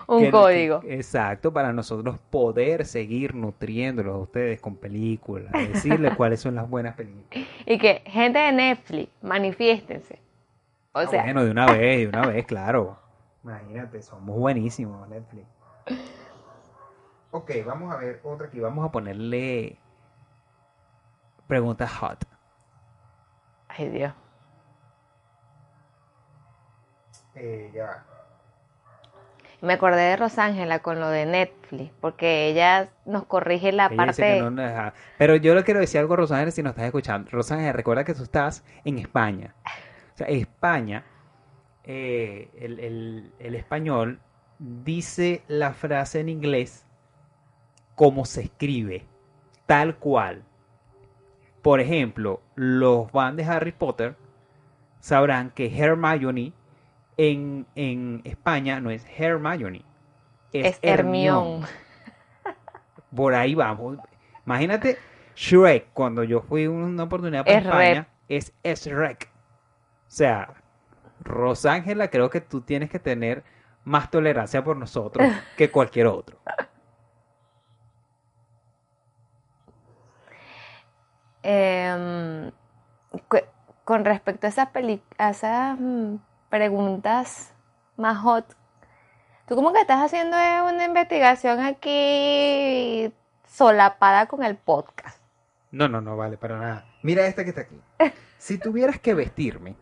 Un 0.08 0.22
que- 0.24 0.32
código. 0.32 0.80
que- 0.80 0.94
exacto, 0.96 1.52
para 1.52 1.74
nosotros 1.74 2.18
poder 2.30 2.86
seguir 2.86 3.36
nutriéndolos 3.36 4.16
a 4.16 4.20
ustedes 4.20 4.62
con 4.62 4.78
películas. 4.78 5.52
Decirles 5.52 6.14
cuáles 6.18 6.40
son 6.40 6.56
las 6.56 6.70
buenas 6.70 6.96
películas. 6.96 7.46
Y 7.66 7.78
que 7.78 8.04
gente 8.06 8.40
de 8.40 8.54
Netflix, 8.54 9.10
manifiéstense. 9.22 10.20
O 10.94 11.00
Ah, 11.00 11.08
sea, 11.08 11.24
bueno, 11.24 11.44
de 11.44 11.52
una 11.52 11.66
vez, 11.66 12.00
de 12.00 12.08
una 12.08 12.26
vez, 12.26 12.46
claro. 12.46 12.98
Imagínate, 13.44 14.02
somos 14.02 14.38
buenísimos, 14.38 15.08
Netflix. 15.10 15.46
Ok, 17.32 17.52
vamos 17.66 17.94
a 17.94 17.98
ver 17.98 18.20
otra 18.24 18.48
aquí. 18.48 18.60
Vamos 18.60 18.86
a 18.86 18.92
ponerle 18.92 19.78
preguntas 21.48 21.92
hot. 21.98 22.26
ay 23.70 23.90
Dios. 23.90 24.14
Eh, 27.36 27.72
ya 27.74 27.86
va. 27.86 28.04
Me 29.62 29.74
acordé 29.74 30.02
de 30.02 30.16
Rosángela 30.18 30.80
con 30.80 31.00
lo 31.00 31.10
de 31.10 31.26
Netflix, 31.26 31.92
porque 32.00 32.48
ella 32.48 32.90
nos 33.06 33.26
corrige 33.26 33.72
la 33.72 33.88
Ella 33.88 34.06
dice 34.08 34.22
que 34.22 34.30
parte. 34.30 34.42
no 34.42 34.52
nos 34.52 34.66
deja- 34.70 34.94
Pero 35.18 35.36
yo 35.36 35.56
le 35.56 35.64
quiero 35.64 35.80
decir 35.80 36.00
algo 36.00 36.14
a 36.14 36.18
Rosángel 36.18 36.52
si 36.52 36.62
nos 36.62 36.72
estás 36.72 36.86
escuchando. 36.86 37.30
Rosángel, 37.32 37.74
recuerda 37.74 38.04
que 38.04 38.14
tú 38.14 38.24
estás 38.24 38.64
en 38.86 39.00
España. 39.00 39.56
O 40.14 40.18
sea, 40.18 40.28
España, 40.28 41.04
eh, 41.84 42.50
el, 42.60 42.80
el- 42.80 43.34
el 43.40 43.56
español 43.56 44.20
dice 44.60 45.44
la 45.48 45.74
frase 45.74 46.20
en 46.20 46.30
inglés 46.30 46.86
como 47.98 48.26
se 48.26 48.42
escribe, 48.42 49.06
tal 49.66 49.96
cual. 49.96 50.44
Por 51.64 51.80
ejemplo, 51.80 52.42
los 52.54 53.10
fans 53.10 53.36
de 53.38 53.44
Harry 53.44 53.72
Potter 53.72 54.16
sabrán 55.00 55.50
que 55.50 55.76
Hermione 55.76 56.54
en, 57.18 57.66
en 57.74 58.22
España 58.24 58.80
no 58.80 58.92
es 58.92 59.04
Hermione, 59.18 59.84
es 60.54 60.78
Hermión. 60.84 61.64
por 63.16 63.34
ahí 63.34 63.56
vamos. 63.56 63.98
Imagínate 64.46 65.00
Shrek, 65.36 65.88
cuando 65.92 66.24
yo 66.24 66.42
fui 66.42 66.68
una 66.68 67.04
oportunidad 67.04 67.46
para 67.46 67.58
Es 67.58 67.66
España, 67.66 68.08
es 68.62 68.86
Shrek. 68.86 69.28
O 69.28 70.12
sea, 70.12 70.54
Rosángela, 71.22 72.12
creo 72.12 72.30
que 72.30 72.42
tú 72.42 72.62
tienes 72.62 72.92
que 72.92 73.00
tener 73.00 73.44
más 73.84 74.12
tolerancia 74.12 74.64
por 74.64 74.78
nosotros 74.78 75.28
que 75.58 75.72
cualquier 75.72 76.06
otro. 76.06 76.38
Em, 81.44 82.52
con 83.84 84.06
respecto 84.06 84.48
a 84.48 84.50
esas, 84.50 84.68
a 85.18 85.30
esas 85.30 85.80
mm, 85.80 86.16
preguntas 86.50 87.54
más 87.96 88.18
hot, 88.20 88.46
tú 89.48 89.56
como 89.56 89.74
que 89.74 89.82
estás 89.82 90.04
haciendo 90.04 90.38
eh, 90.38 90.62
una 90.62 90.86
investigación 90.86 91.60
aquí 91.60 93.14
solapada 93.48 94.28
con 94.28 94.44
el 94.44 94.58
podcast. 94.58 95.22
No, 95.72 95.88
no, 95.88 96.02
no 96.02 96.18
vale 96.18 96.38
para 96.38 96.58
nada. 96.58 96.86
Mira 97.04 97.26
esta 97.28 97.44
que 97.44 97.50
está 97.50 97.62
aquí. 97.62 97.82
Si 98.38 98.60
tuvieras 98.60 99.00
que 99.00 99.16
vestirme, 99.16 99.76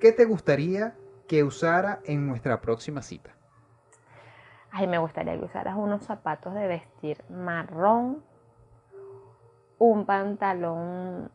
¿qué 0.00 0.10
te 0.10 0.24
gustaría 0.24 0.96
que 1.28 1.44
usara 1.44 2.00
en 2.04 2.26
nuestra 2.26 2.60
próxima 2.60 3.02
cita? 3.02 3.30
Ay, 4.72 4.88
me 4.88 4.98
gustaría 4.98 5.38
que 5.38 5.44
usaras 5.44 5.76
unos 5.76 6.02
zapatos 6.02 6.54
de 6.54 6.66
vestir 6.66 7.22
marrón, 7.28 8.24
un 9.78 10.04
pantalón 10.04 11.30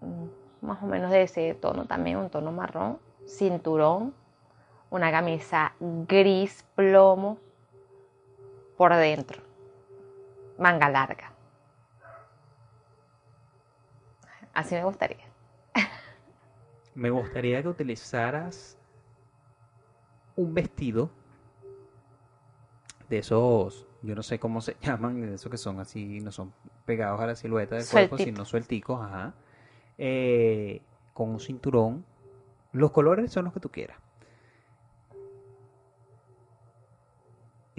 mm, 0.00 0.66
más 0.66 0.82
o 0.82 0.86
menos 0.86 1.10
de 1.10 1.22
ese 1.22 1.54
tono 1.54 1.86
también, 1.86 2.18
un 2.18 2.30
tono 2.30 2.52
marrón, 2.52 2.98
cinturón, 3.26 4.14
una 4.90 5.10
camisa 5.10 5.74
gris 5.80 6.64
plomo 6.74 7.38
por 8.76 8.94
dentro, 8.94 9.42
manga 10.58 10.88
larga. 10.88 11.32
Así 14.54 14.74
me 14.74 14.84
gustaría. 14.84 15.24
Me 16.94 17.10
gustaría 17.10 17.62
que 17.62 17.68
utilizaras 17.68 18.76
un 20.34 20.52
vestido 20.52 21.10
de 23.08 23.18
esos, 23.18 23.86
yo 24.02 24.14
no 24.14 24.22
sé 24.22 24.38
cómo 24.38 24.60
se 24.60 24.76
llaman, 24.82 25.20
de 25.20 25.34
esos 25.34 25.50
que 25.50 25.58
son 25.58 25.80
así, 25.80 26.20
no 26.20 26.32
son 26.32 26.52
pegados 26.84 27.20
a 27.20 27.26
la 27.26 27.34
silueta 27.36 27.76
del 27.76 27.86
cuerpo, 27.86 28.18
sino 28.18 28.44
suelticos, 28.44 29.00
ajá. 29.00 29.34
Eh, 29.98 30.80
con 31.12 31.30
un 31.30 31.40
cinturón. 31.40 32.04
Los 32.72 32.90
colores 32.92 33.32
son 33.32 33.44
los 33.46 33.54
que 33.54 33.60
tú 33.60 33.70
quieras. 33.70 33.98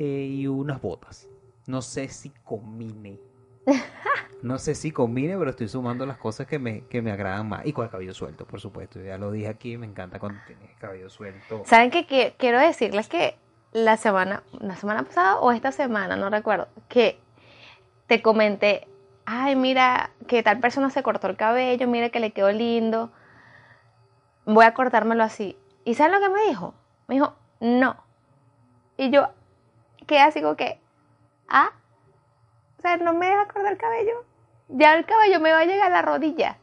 eh, 0.02 0.28
y 0.32 0.48
unas 0.48 0.82
botas. 0.82 1.28
No 1.68 1.82
sé 1.82 2.08
si 2.08 2.30
combine. 2.44 3.20
No 4.42 4.58
sé 4.58 4.74
si 4.74 4.92
combine, 4.92 5.38
pero 5.38 5.50
estoy 5.50 5.68
sumando 5.68 6.06
las 6.06 6.18
cosas 6.18 6.48
que 6.48 6.60
me, 6.60 6.86
que 6.86 7.02
me 7.02 7.12
agradan 7.12 7.50
más. 7.50 7.66
Y 7.66 7.74
con 7.74 7.84
el 7.84 7.92
cabello 7.92 8.14
suelto, 8.14 8.46
por 8.48 8.62
supuesto. 8.62 9.02
Ya 9.02 9.18
lo 9.18 9.34
dije 9.34 9.50
aquí, 9.50 9.78
me 9.78 9.86
encanta 9.86 10.18
cuando 10.18 10.40
tienes 10.48 10.74
cabello 10.78 11.10
suelto. 11.10 11.64
¿Saben 11.66 11.92
qué? 11.92 12.34
Quiero 12.38 12.58
decirles 12.58 13.10
que 13.10 13.36
la 13.72 13.98
semana, 13.98 14.44
la 14.60 14.76
semana 14.76 15.04
pasada 15.04 15.38
o 15.40 15.52
esta 15.52 15.72
semana, 15.72 16.16
no 16.16 16.30
recuerdo, 16.30 16.68
que 16.88 17.20
te 18.08 18.22
comenté, 18.22 18.88
ay, 19.26 19.56
mira, 19.56 20.12
que 20.28 20.42
tal 20.44 20.60
persona 20.60 20.90
se 20.90 21.04
cortó 21.04 21.28
el 21.28 21.38
cabello, 21.38 21.88
mira 21.88 22.10
que 22.10 22.20
le 22.20 22.32
quedó 22.32 22.52
lindo, 22.52 23.12
voy 24.46 24.66
a 24.66 24.74
cortármelo 24.74 25.24
así. 25.24 25.58
¿Y 25.86 25.94
saben 25.94 26.14
lo 26.14 26.20
que 26.20 26.30
me 26.30 26.48
dijo? 26.48 26.74
Me 27.08 27.16
dijo, 27.16 27.36
no. 27.60 27.98
Y 28.98 29.12
yo, 29.12 29.30
¿qué 30.08 30.20
así 30.20 30.42
como 30.42 30.56
que? 30.56 30.80
Ah, 31.48 31.72
o 32.78 32.82
sea, 32.82 32.98
no 32.98 33.14
me 33.14 33.28
deja 33.28 33.46
cortar 33.46 33.72
el 33.72 33.78
cabello. 33.78 34.26
Ya 34.70 34.96
el 34.96 35.06
cabello 35.06 35.40
me 35.40 35.52
va 35.52 35.60
a 35.60 35.66
llegar 35.66 35.92
a 35.92 35.96
la 35.96 36.02
rodilla. 36.02 36.58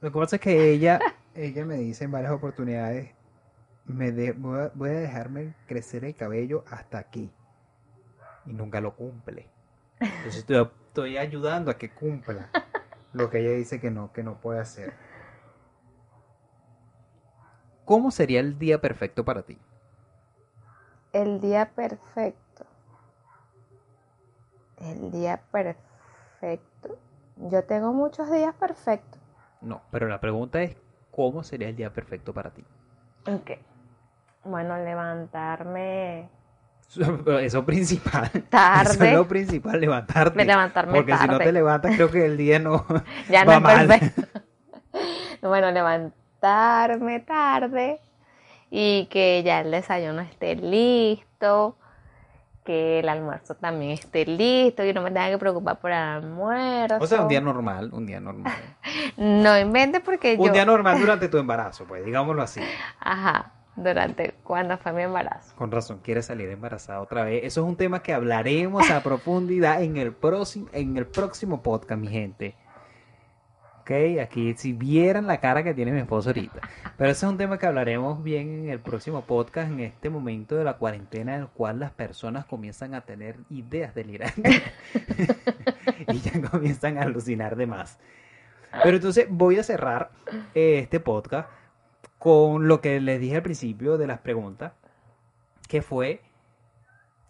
Lo 0.00 0.10
que 0.10 0.18
pasa 0.18 0.36
es 0.36 0.42
que 0.42 0.72
ella, 0.72 0.98
ella 1.34 1.64
me 1.64 1.76
dice 1.76 2.04
en 2.04 2.10
varias 2.10 2.32
oportunidades, 2.32 3.10
me 3.92 4.12
de- 4.12 4.32
voy, 4.32 4.60
a, 4.60 4.72
voy 4.74 4.90
a 4.90 4.94
dejarme 4.94 5.54
crecer 5.66 6.04
el 6.04 6.14
cabello 6.14 6.64
hasta 6.70 6.98
aquí. 6.98 7.30
Y 8.46 8.52
nunca 8.52 8.80
lo 8.80 8.94
cumple. 8.96 9.48
Entonces 10.00 10.36
estoy, 10.40 10.68
estoy 10.88 11.16
ayudando 11.18 11.70
a 11.70 11.78
que 11.78 11.90
cumpla 11.90 12.50
lo 13.12 13.30
que 13.30 13.40
ella 13.40 13.52
dice 13.56 13.80
que 13.80 13.90
no, 13.90 14.12
que 14.12 14.22
no 14.22 14.40
puede 14.40 14.60
hacer. 14.60 14.92
¿Cómo 17.84 18.10
sería 18.10 18.40
el 18.40 18.58
día 18.58 18.80
perfecto 18.80 19.24
para 19.24 19.42
ti? 19.42 19.58
El 21.12 21.40
día 21.40 21.70
perfecto. 21.74 22.64
El 24.78 25.10
día 25.10 25.40
perfecto. 25.50 26.96
Yo 27.36 27.64
tengo 27.64 27.92
muchos 27.92 28.30
días 28.30 28.54
perfectos. 28.54 29.20
No, 29.60 29.82
pero 29.90 30.08
la 30.08 30.20
pregunta 30.20 30.62
es, 30.62 30.76
¿cómo 31.10 31.42
sería 31.42 31.68
el 31.68 31.76
día 31.76 31.92
perfecto 31.92 32.32
para 32.32 32.50
ti? 32.50 32.64
Ok. 33.26 33.52
Bueno, 34.44 34.76
levantarme 34.76 36.28
Eso 37.40 37.58
es 37.58 37.64
principal. 37.64 38.30
tarde. 38.50 38.92
Eso 38.92 39.04
es 39.04 39.14
lo 39.14 39.28
principal, 39.28 39.80
levantarte. 39.80 40.44
levantarme 40.44 40.92
Porque 40.94 41.16
si 41.16 41.26
no 41.26 41.38
te 41.38 41.52
levantas, 41.52 41.94
creo 41.94 42.10
que 42.10 42.26
el 42.26 42.36
día 42.36 42.58
no 42.58 42.84
ya 43.28 43.44
va 43.44 43.58
no 43.60 43.68
es 43.70 43.76
mal. 43.76 43.88
perfecto. 43.88 44.40
bueno, 45.42 45.70
levantarme 45.70 47.20
tarde 47.20 48.00
y 48.70 49.06
que 49.06 49.42
ya 49.42 49.60
el 49.60 49.70
desayuno 49.70 50.20
esté 50.20 50.54
listo, 50.56 51.76
que 52.64 53.00
el 53.00 53.08
almuerzo 53.08 53.54
también 53.54 53.92
esté 53.92 54.24
listo 54.24 54.84
y 54.84 54.92
no 54.92 55.02
me 55.02 55.10
tenga 55.10 55.30
que 55.30 55.38
preocupar 55.38 55.78
por 55.78 55.90
el 55.90 55.96
almuerzo. 55.96 56.98
O 57.00 57.06
sea, 57.06 57.22
un 57.22 57.28
día 57.28 57.40
normal, 57.40 57.90
un 57.92 58.06
día 58.06 58.20
normal. 58.20 58.52
No 59.16 59.58
inventes 59.58 60.00
porque 60.02 60.36
yo... 60.36 60.42
Un 60.42 60.52
día 60.52 60.64
normal 60.64 60.98
durante 60.98 61.28
tu 61.28 61.38
embarazo, 61.38 61.84
pues, 61.86 62.04
digámoslo 62.04 62.42
así. 62.42 62.60
Ajá, 63.00 63.52
durante 63.76 64.34
cuando 64.42 64.76
fue 64.78 64.92
mi 64.92 65.02
embarazo. 65.02 65.54
Con 65.56 65.70
razón, 65.70 66.00
quieres 66.02 66.26
salir 66.26 66.48
embarazada 66.50 67.00
otra 67.00 67.24
vez. 67.24 67.44
Eso 67.44 67.62
es 67.62 67.66
un 67.66 67.76
tema 67.76 68.02
que 68.02 68.12
hablaremos 68.12 68.90
a 68.90 69.02
profundidad 69.02 69.82
en 69.82 69.96
el 69.96 70.12
próximo, 70.12 70.68
en 70.72 70.96
el 70.96 71.06
próximo 71.06 71.62
podcast, 71.62 72.00
mi 72.00 72.08
gente. 72.08 72.56
Ok, 73.80 73.90
aquí 74.22 74.54
si 74.56 74.72
vieran 74.72 75.26
la 75.26 75.40
cara 75.40 75.64
que 75.64 75.74
tiene 75.74 75.90
mi 75.90 75.98
esposo 75.98 76.28
ahorita. 76.28 76.60
Pero 76.96 77.10
ese 77.10 77.26
es 77.26 77.32
un 77.32 77.36
tema 77.36 77.58
que 77.58 77.66
hablaremos 77.66 78.22
bien 78.22 78.64
en 78.64 78.68
el 78.68 78.78
próximo 78.78 79.22
podcast, 79.22 79.72
en 79.72 79.80
este 79.80 80.08
momento 80.08 80.54
de 80.54 80.62
la 80.62 80.74
cuarentena, 80.74 81.34
en 81.34 81.40
el 81.42 81.48
cual 81.48 81.80
las 81.80 81.90
personas 81.90 82.44
comienzan 82.44 82.94
a 82.94 83.00
tener 83.00 83.38
ideas 83.50 83.92
delirantes. 83.92 84.62
y 86.08 86.20
ya 86.20 86.48
comienzan 86.48 86.96
a 86.98 87.02
alucinar 87.02 87.56
de 87.56 87.66
más. 87.66 87.98
Pero 88.84 88.96
entonces 88.96 89.26
voy 89.28 89.58
a 89.58 89.64
cerrar 89.64 90.12
eh, 90.54 90.78
este 90.78 91.00
podcast 91.00 91.48
con 92.22 92.68
lo 92.68 92.80
que 92.80 93.00
les 93.00 93.18
dije 93.20 93.34
al 93.34 93.42
principio 93.42 93.98
de 93.98 94.06
las 94.06 94.20
preguntas, 94.20 94.74
que 95.68 95.82
fue 95.82 96.20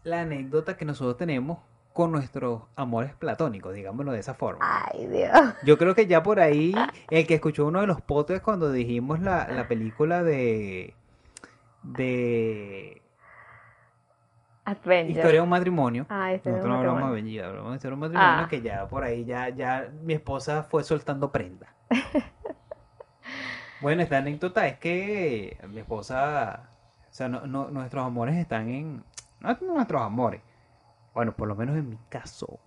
la 0.05 0.21
anécdota 0.21 0.77
que 0.77 0.85
nosotros 0.85 1.17
tenemos 1.17 1.61
con 1.95 2.13
nuestros 2.13 2.65
amores 2.77 3.15
platónicos, 3.15 3.73
digámoslo 3.73 4.13
de 4.13 4.21
esa 4.21 4.35
forma. 4.35 4.59
Ay, 4.61 5.07
Dios. 5.07 5.31
Yo 5.65 5.79
creo 5.79 5.95
que 5.95 6.07
ya 6.07 6.23
por 6.23 6.41
ahí, 6.41 6.75
el 7.09 7.27
que 7.27 7.35
escuchó 7.37 7.65
uno 7.67 7.81
de 7.81 7.87
los 7.87 8.03
podcasts 8.03 8.45
cuando 8.45 8.71
dijimos 8.71 9.21
la, 9.21 9.49
la 9.49 9.67
película 9.67 10.23
de 10.23 10.95
de 11.83 13.01
Adventure. 14.67 15.11
Historia 15.11 15.33
de 15.33 15.41
un 15.41 15.49
matrimonio. 15.49 16.07
Ah, 16.11 16.29
de 16.33 16.37
Nosotros 16.37 16.67
no 16.67 16.75
hablamos 16.79 17.09
de. 17.09 17.15
Benji, 17.15 17.39
hablamos 17.39 17.71
de 17.71 17.77
Historia 17.77 17.91
de 17.91 17.95
un 17.95 18.01
matrimonio, 18.01 18.45
Ah. 18.45 18.49
que 18.51 18.61
ya 18.61 18.87
por 18.89 19.05
ahí 19.05 19.25
ya, 19.25 19.49
ya 19.49 19.91
mi 20.03 20.13
esposa 20.13 20.65
fue 20.65 20.85
soltando 20.85 21.33
prenda. 21.33 21.75
Bueno, 23.83 24.03
esta 24.03 24.19
anécdota 24.19 24.67
es 24.69 24.79
que 24.79 25.57
mi 25.69 25.81
esposa, 25.81 26.71
o 27.11 27.13
sea, 27.13 27.29
no, 27.29 27.47
no- 27.47 27.69
nuestros 27.71 28.07
amores 28.07 28.37
están 28.37 28.69
en, 28.69 29.03
no 29.41 29.59
nuestros 29.61 30.03
amores, 30.03 30.41
bueno, 31.15 31.33
por 31.35 31.49
lo 31.49 31.57
menos 31.57 31.77
en 31.77 31.89
mi 31.91 31.99
caso, 32.09 32.61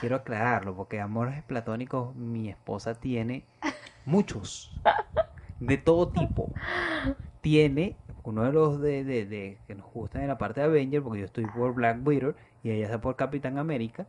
quiero 0.00 0.16
aclararlo, 0.16 0.74
porque 0.74 1.00
amores 1.00 1.42
platónicos 1.42 2.14
mi 2.16 2.48
esposa 2.48 2.94
tiene 2.94 3.44
muchos, 4.06 4.74
de 5.60 5.76
todo 5.76 6.08
tipo. 6.08 6.50
Tiene 7.42 7.96
uno 8.24 8.42
de 8.44 8.52
los 8.52 8.80
de, 8.80 9.04
de- 9.04 9.58
que 9.66 9.74
nos 9.74 9.86
gustan 9.92 10.22
en 10.22 10.28
la 10.28 10.38
parte 10.38 10.60
de 10.60 10.66
Avenger, 10.66 11.02
porque 11.02 11.20
yo 11.20 11.26
estoy 11.26 11.46
por 11.46 11.74
Black 11.74 11.98
Widow 12.06 12.34
y 12.62 12.70
ella 12.70 12.86
está 12.86 13.00
por 13.00 13.16
Capitán 13.16 13.58
América, 13.58 14.06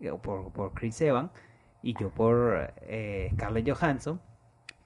eh, 0.00 0.10
o 0.10 0.18
por, 0.18 0.52
por 0.52 0.72
Chris 0.74 1.00
Evans, 1.00 1.30
y 1.82 1.94
yo 1.94 2.10
por 2.10 2.72
eh, 2.82 3.30
Scarlett 3.34 3.68
Johansson. 3.68 4.20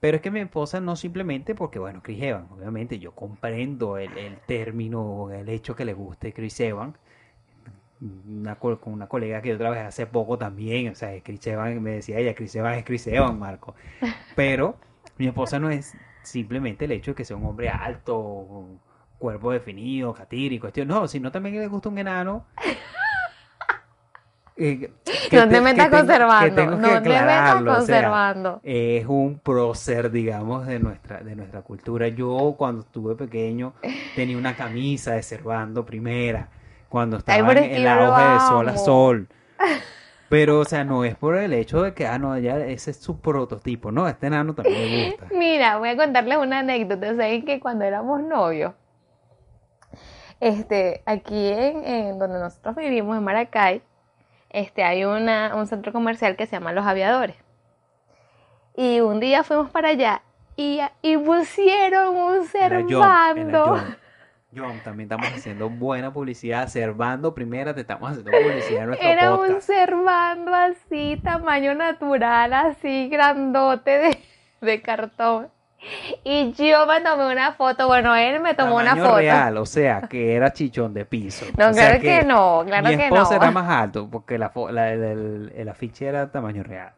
Pero 0.01 0.17
es 0.17 0.21
que 0.23 0.31
mi 0.31 0.41
esposa 0.41 0.81
no 0.81 0.95
simplemente 0.97 1.55
porque, 1.55 1.79
bueno, 1.79 2.01
Chris 2.03 2.21
Evans, 2.23 2.51
obviamente 2.51 2.99
yo 2.99 3.13
comprendo 3.13 3.97
el, 3.97 4.17
el 4.17 4.37
término, 4.39 5.31
el 5.31 5.47
hecho 5.49 5.75
que 5.77 5.85
le 5.85 5.93
guste 5.93 6.33
Chris 6.33 6.59
Evans. 6.59 6.97
Una, 8.27 8.55
co- 8.55 8.79
con 8.79 8.93
una 8.93 9.07
colega 9.07 9.41
que 9.43 9.49
yo 9.49 9.57
trabajé 9.59 9.81
hace 9.81 10.07
poco 10.07 10.35
también, 10.37 10.89
o 10.91 10.95
sea, 10.95 11.11
Chris 11.21 11.45
Evans, 11.45 11.79
me 11.79 11.91
decía 11.91 12.17
ella, 12.17 12.33
Chris 12.33 12.55
Evans 12.55 12.79
es 12.79 12.83
Chris 12.83 13.05
Evans, 13.07 13.37
Marco. 13.37 13.75
Pero 14.35 14.75
mi 15.17 15.27
esposa 15.27 15.59
no 15.59 15.69
es 15.69 15.95
simplemente 16.23 16.85
el 16.85 16.93
hecho 16.93 17.11
de 17.11 17.15
que 17.15 17.25
sea 17.25 17.37
un 17.37 17.45
hombre 17.45 17.69
alto, 17.69 18.65
cuerpo 19.19 19.51
definido, 19.51 20.13
catiri, 20.13 20.57
cuestión, 20.59 20.87
no, 20.87 21.07
sino 21.07 21.31
también 21.31 21.55
que 21.55 21.61
le 21.61 21.67
gusta 21.67 21.89
un 21.89 21.99
enano. 21.99 22.45
eh, 24.61 24.91
que 25.29 25.37
No 25.37 25.47
te 25.47 25.55
que 25.55 25.61
metas 25.61 25.89
conservando. 25.89 26.55
tengo 26.55 26.71
que 26.75 26.81
No 26.81 26.87
te 26.87 27.09
metas 27.09 27.21
aclararlo, 27.21 27.71
o 27.71 27.73
sea, 27.73 27.77
conservando. 27.77 28.59
es 28.63 29.05
un 29.07 29.39
prócer, 29.39 30.11
digamos, 30.11 30.67
de 30.67 30.79
nuestra, 30.79 31.21
de 31.21 31.35
nuestra 31.35 31.61
cultura. 31.61 32.07
Yo 32.09 32.55
cuando 32.57 32.81
estuve 32.81 33.15
pequeño 33.15 33.73
tenía 34.15 34.37
una 34.37 34.55
camisa 34.55 35.13
de 35.13 35.23
Servando 35.23 35.85
primera, 35.85 36.49
cuando 36.89 37.17
estaba 37.17 37.51
en 37.53 37.57
el 37.57 37.87
auge 37.87 38.33
de 38.33 38.39
Sol 38.39 38.69
a. 38.69 38.77
Sol. 38.77 39.27
Pero, 40.29 40.59
o 40.59 40.65
sea, 40.65 40.85
no 40.85 41.03
es 41.03 41.15
por 41.15 41.35
el 41.35 41.51
hecho 41.51 41.81
de 41.81 41.93
que, 41.93 42.07
ah, 42.07 42.17
no, 42.17 42.37
ya 42.37 42.57
ese 42.59 42.91
es 42.91 42.97
su 42.97 43.19
prototipo. 43.19 43.91
No, 43.91 44.07
este 44.07 44.27
enano 44.27 44.53
también 44.53 44.89
le 44.89 45.09
gusta. 45.09 45.27
Mira, 45.37 45.77
voy 45.77 45.89
a 45.89 45.97
contarles 45.97 46.37
una 46.37 46.59
anécdota. 46.59 47.07
Saben 47.17 47.43
que 47.43 47.59
cuando 47.59 47.83
éramos 47.83 48.23
novios, 48.23 48.71
este, 50.39 51.03
aquí 51.05 51.49
en, 51.49 51.83
en 51.83 52.19
donde 52.19 52.39
nosotros 52.39 52.77
vivimos, 52.77 53.17
en 53.17 53.25
Maracay, 53.25 53.81
este, 54.51 54.83
hay 54.83 55.05
una, 55.05 55.55
un 55.55 55.67
centro 55.67 55.91
comercial 55.93 56.35
que 56.35 56.45
se 56.45 56.53
llama 56.53 56.73
Los 56.73 56.85
Aviadores. 56.85 57.35
Y 58.75 58.99
un 58.99 59.19
día 59.19 59.43
fuimos 59.43 59.69
para 59.69 59.89
allá 59.89 60.21
y, 60.55 60.79
y 61.01 61.17
pusieron 61.17 62.15
un 62.15 62.47
Era 62.53 62.81
John, 64.53 64.79
también 64.83 65.09
estamos 65.09 65.27
haciendo 65.27 65.69
buena 65.69 66.11
publicidad. 66.11 66.67
Servando 66.67 67.33
primera, 67.33 67.73
te 67.73 67.81
estamos 67.81 68.11
haciendo 68.11 68.31
publicidad 68.31 68.81
en 68.81 68.87
nuestro 68.87 69.07
Era 69.09 69.33
un 69.33 69.39
podcast. 69.39 69.67
Servando 69.67 70.53
así, 70.53 71.19
tamaño 71.23 71.73
natural, 71.73 72.53
así, 72.53 73.07
grandote 73.09 73.91
de, 73.91 74.17
de 74.61 74.81
cartón. 74.81 75.49
Y 76.23 76.51
yo 76.53 76.85
me 76.85 77.01
tomé 77.01 77.31
una 77.31 77.53
foto, 77.53 77.87
bueno, 77.87 78.15
él 78.15 78.39
me 78.39 78.53
tomó 78.53 78.75
una 78.75 78.85
Tamaño 78.95 79.03
foto. 79.03 79.17
real, 79.17 79.57
o 79.57 79.65
sea, 79.65 80.01
que 80.07 80.33
era 80.35 80.53
chichón 80.53 80.93
de 80.93 81.05
piso. 81.05 81.45
No, 81.57 81.69
O 81.69 81.73
claro 81.73 81.99
que, 81.99 82.23
no, 82.23 82.63
claro 82.65 82.87
mi 82.89 82.97
que 82.97 83.09
no. 83.09 83.31
era 83.31 83.51
más 83.51 83.69
alto 83.69 84.09
porque 84.09 84.37
la, 84.37 84.51
la- 84.71 84.91
el- 84.93 85.51
el 85.55 85.69
afiche 85.69 86.05
era 86.07 86.31
tamaño 86.31 86.63
real. 86.63 86.93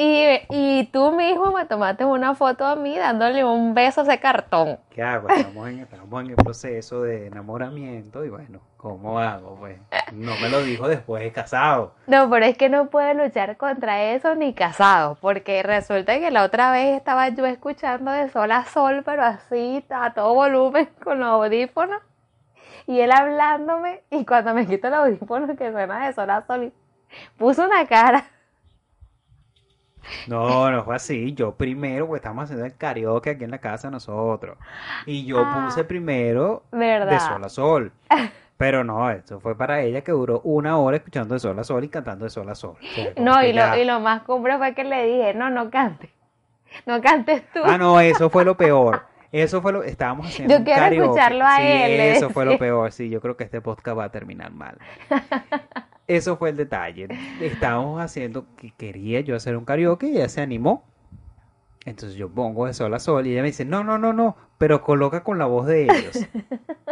Y, 0.00 0.26
y 0.48 0.84
tú 0.92 1.10
mismo 1.10 1.50
me 1.50 1.64
tomaste 1.64 2.04
una 2.04 2.36
foto 2.36 2.64
a 2.64 2.76
mí 2.76 2.96
dándole 2.96 3.44
un 3.44 3.74
beso 3.74 4.02
a 4.02 4.04
ese 4.04 4.20
cartón. 4.20 4.78
¿Qué 4.90 5.02
hago? 5.02 5.28
Estamos 5.28 5.68
en, 5.68 5.80
estamos 5.80 6.22
en 6.22 6.30
el 6.30 6.36
proceso 6.36 7.02
de 7.02 7.26
enamoramiento 7.26 8.24
y 8.24 8.28
bueno, 8.28 8.60
¿cómo 8.76 9.18
hago? 9.18 9.56
Pues 9.56 9.76
no 10.12 10.36
me 10.40 10.50
lo 10.50 10.62
dijo 10.62 10.86
después 10.86 11.24
de 11.24 11.32
casado. 11.32 11.94
No, 12.06 12.30
pero 12.30 12.46
es 12.46 12.56
que 12.56 12.68
no 12.68 12.90
puedo 12.90 13.12
luchar 13.12 13.56
contra 13.56 14.04
eso 14.04 14.36
ni 14.36 14.54
casado, 14.54 15.18
porque 15.20 15.64
resulta 15.64 16.20
que 16.20 16.30
la 16.30 16.44
otra 16.44 16.70
vez 16.70 16.96
estaba 16.96 17.28
yo 17.30 17.44
escuchando 17.44 18.12
de 18.12 18.28
sol 18.30 18.52
a 18.52 18.66
sol, 18.66 19.02
pero 19.04 19.24
así 19.24 19.84
a 19.90 20.14
todo 20.14 20.32
volumen 20.32 20.88
con 21.02 21.18
los 21.18 21.28
audífonos. 21.28 22.00
y 22.86 23.00
él 23.00 23.10
hablándome 23.10 24.04
y 24.10 24.24
cuando 24.24 24.54
me 24.54 24.64
quito 24.64 24.86
el 24.86 24.94
audífono 24.94 25.56
que 25.56 25.72
suena 25.72 26.06
de 26.06 26.12
sol 26.12 26.30
a 26.30 26.46
sol, 26.46 26.72
puso 27.36 27.64
una 27.64 27.84
cara. 27.86 28.24
No, 30.26 30.70
no 30.70 30.84
fue 30.84 30.96
así. 30.96 31.32
Yo 31.34 31.52
primero, 31.52 32.06
pues 32.06 32.20
estamos 32.20 32.44
haciendo 32.44 32.64
el 32.66 32.76
karaoke 32.76 33.30
aquí 33.30 33.44
en 33.44 33.50
la 33.50 33.58
casa 33.58 33.90
nosotros. 33.90 34.56
Y 35.06 35.24
yo 35.24 35.40
Ah, 35.44 35.64
puse 35.66 35.84
primero 35.84 36.62
de 36.72 37.20
sol 37.20 37.44
a 37.44 37.48
sol. 37.48 37.92
Pero 38.56 38.82
no, 38.82 39.08
eso 39.10 39.38
fue 39.38 39.56
para 39.56 39.82
ella 39.82 40.00
que 40.00 40.10
duró 40.10 40.40
una 40.42 40.78
hora 40.78 40.96
escuchando 40.96 41.34
de 41.34 41.38
sol 41.40 41.56
a 41.60 41.62
sol 41.64 41.84
y 41.84 41.88
cantando 41.88 42.24
de 42.24 42.30
sol 42.30 42.48
a 42.50 42.56
sol. 42.56 42.74
O 42.82 42.86
sea, 42.94 43.14
como 43.14 43.24
No, 43.24 43.40
que 43.40 43.50
y 43.50 43.52
lo, 43.52 43.76
y 43.76 43.84
lo 43.84 44.00
más 44.00 44.22
cumbre 44.22 44.58
fue 44.58 44.74
que 44.74 44.82
le 44.82 45.04
dije, 45.06 45.34
no, 45.34 45.48
no 45.48 45.70
cantes. 45.70 46.10
No 46.84 47.00
cantes 47.00 47.42
tú. 47.52 47.60
Ah, 47.64 47.78
no, 47.78 48.00
eso 48.00 48.28
fue 48.30 48.44
lo 48.44 48.56
peor. 48.56 49.02
Eso 49.30 49.60
fue 49.60 49.74
lo 49.74 49.82
estábamos 49.82 50.26
haciendo 50.26 50.56
Yo 50.56 50.64
quiero 50.64 50.86
escucharlo 51.04 51.44
a 51.44 51.56
Sí, 51.58 51.62
él, 51.66 52.00
eso 52.00 52.30
fue 52.30 52.46
lo 52.46 52.56
peor. 52.56 52.90
Sí, 52.92 53.10
yo 53.10 53.20
creo 53.20 53.36
que 53.36 53.44
este 53.44 53.60
podcast 53.60 53.98
va 53.98 54.04
a 54.04 54.10
terminar 54.10 54.50
mal. 54.52 54.78
Eso 56.08 56.38
fue 56.38 56.48
el 56.50 56.56
detalle. 56.56 57.06
Estábamos 57.38 58.00
haciendo 58.00 58.46
que 58.56 58.70
quería 58.70 59.20
yo 59.20 59.36
hacer 59.36 59.58
un 59.58 59.66
karaoke 59.66 60.06
y 60.06 60.16
ella 60.16 60.30
se 60.30 60.40
animó. 60.40 60.82
Entonces 61.84 62.16
yo 62.16 62.30
pongo 62.30 62.66
de 62.66 62.72
sol 62.72 62.92
a 62.94 62.98
sol 62.98 63.26
y 63.26 63.32
ella 63.32 63.42
me 63.42 63.48
dice, 63.48 63.66
no, 63.66 63.84
no, 63.84 63.98
no, 63.98 64.14
no, 64.14 64.34
pero 64.56 64.80
coloca 64.82 65.22
con 65.22 65.38
la 65.38 65.44
voz 65.44 65.66
de 65.66 65.84
ellos. 65.84 66.26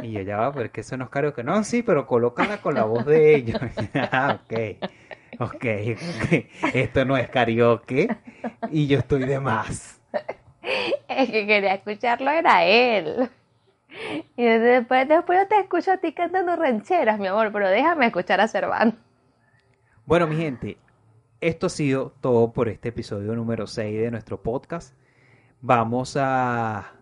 Y 0.03 0.13
yo 0.13 0.21
ya 0.21 0.37
va, 0.37 0.53
pero 0.53 0.71
que 0.71 0.83
eso 0.83 0.99
no 0.99 1.05
es 1.05 1.11
karaoke. 1.11 1.43
No, 1.43 1.65
sí, 1.65 1.83
pero 1.83 2.07
colócala 2.07 2.61
con 2.61 2.75
la 2.75 2.85
voz 2.85 3.07
de 3.07 3.35
ellos. 3.35 3.61
Ah. 3.95 4.39
Ok, 5.39 5.55
ok. 5.75 6.75
Esto 6.75 7.05
no 7.07 7.17
es 7.17 7.29
karaoke 7.31 8.09
y 8.71 8.87
yo 8.87 8.99
estoy 8.99 9.25
de 9.25 9.41
más. 9.41 9.99
El 11.09 11.31
que 11.31 11.47
quería 11.47 11.75
escucharlo 11.75 12.31
era 12.31 12.65
él. 12.65 13.31
Y 14.37 14.45
después, 14.45 15.09
después 15.09 15.39
yo 15.41 15.49
te 15.49 15.61
escucho 15.61 15.93
a 15.93 15.97
ti 15.97 16.13
cantando 16.13 16.55
rancheras, 16.55 17.19
mi 17.19 17.29
amor, 17.29 17.51
pero 17.53 17.69
déjame 17.71 18.07
escuchar 18.07 18.43
a 18.43 18.49
Cervantes. 18.49 19.06
Bueno, 20.07 20.29
mi 20.29 20.37
gente, 20.37 20.79
esto 21.41 21.67
ha 21.67 21.69
sido 21.69 22.13
todo 22.21 22.53
por 22.53 22.69
este 22.69 22.91
episodio 22.91 23.35
número 23.35 23.67
6 23.67 24.01
de 24.01 24.13
nuestro 24.13 24.41
podcast. 24.41 24.95
Vamos 25.61 26.17
a 26.17 26.93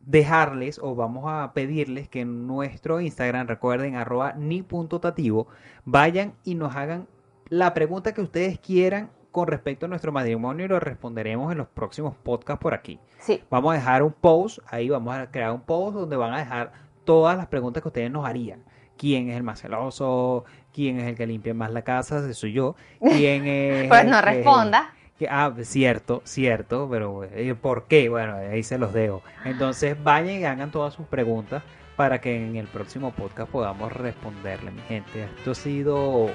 dejarles 0.00 0.78
o 0.78 0.94
vamos 0.94 1.24
a 1.28 1.54
pedirles 1.54 2.10
que 2.10 2.20
en 2.20 2.46
nuestro 2.46 3.00
Instagram, 3.00 3.46
recuerden, 3.46 3.96
arroba 3.96 4.34
ni.tativo, 4.34 5.46
vayan 5.86 6.34
y 6.44 6.54
nos 6.54 6.76
hagan 6.76 7.08
la 7.48 7.72
pregunta 7.72 8.12
que 8.12 8.20
ustedes 8.20 8.58
quieran 8.58 9.10
con 9.30 9.48
respecto 9.48 9.86
a 9.86 9.88
nuestro 9.88 10.12
matrimonio 10.12 10.66
y 10.66 10.68
lo 10.68 10.78
responderemos 10.78 11.52
en 11.52 11.56
los 11.56 11.68
próximos 11.68 12.14
podcasts 12.16 12.60
por 12.60 12.74
aquí. 12.74 13.00
Sí, 13.18 13.42
Vamos 13.48 13.72
a 13.72 13.76
dejar 13.76 14.02
un 14.02 14.12
post, 14.12 14.58
ahí 14.66 14.90
vamos 14.90 15.14
a 15.14 15.30
crear 15.30 15.52
un 15.52 15.62
post 15.62 15.96
donde 15.96 16.18
van 16.18 16.34
a 16.34 16.40
dejar 16.40 16.72
todas 17.04 17.34
las 17.34 17.46
preguntas 17.46 17.82
que 17.82 17.88
ustedes 17.88 18.10
nos 18.10 18.26
harían. 18.26 18.62
¿Quién 18.98 19.30
es 19.30 19.36
el 19.36 19.42
más 19.42 19.60
celoso? 19.60 20.44
¿Quién 20.74 20.98
es 21.00 21.06
el 21.06 21.16
que 21.16 21.26
limpia 21.26 21.54
más 21.54 21.70
la 21.70 21.82
casa? 21.82 22.18
Ese 22.18 22.34
soy 22.34 22.52
yo. 22.52 22.74
¿Quién 23.00 23.46
es 23.46 23.88
pues 23.88 24.04
no 24.06 24.20
responda. 24.20 24.92
ah, 25.28 25.52
cierto, 25.62 26.22
cierto, 26.24 26.88
pero 26.90 27.24
eh, 27.24 27.54
¿por 27.54 27.84
qué? 27.84 28.08
Bueno, 28.08 28.36
ahí 28.36 28.62
se 28.62 28.78
los 28.78 28.92
dejo. 28.92 29.22
Entonces 29.44 30.02
vayan 30.02 30.40
y 30.40 30.44
hagan 30.44 30.70
todas 30.70 30.94
sus 30.94 31.06
preguntas 31.06 31.62
para 31.96 32.20
que 32.20 32.34
en 32.36 32.56
el 32.56 32.66
próximo 32.66 33.12
podcast 33.12 33.50
podamos 33.50 33.92
responderle, 33.92 34.70
mi 34.70 34.80
gente. 34.82 35.24
Esto 35.38 35.50
ha 35.52 35.54
sido 35.54 36.30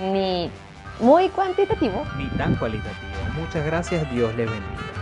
Ni 0.00 0.50
muy 1.00 1.28
cuantitativo. 1.30 2.04
ni 2.18 2.26
tan 2.36 2.56
cualitativo. 2.56 3.12
Muchas 3.40 3.64
gracias, 3.64 4.10
Dios 4.12 4.34
les 4.36 4.50
bendiga. 4.50 5.01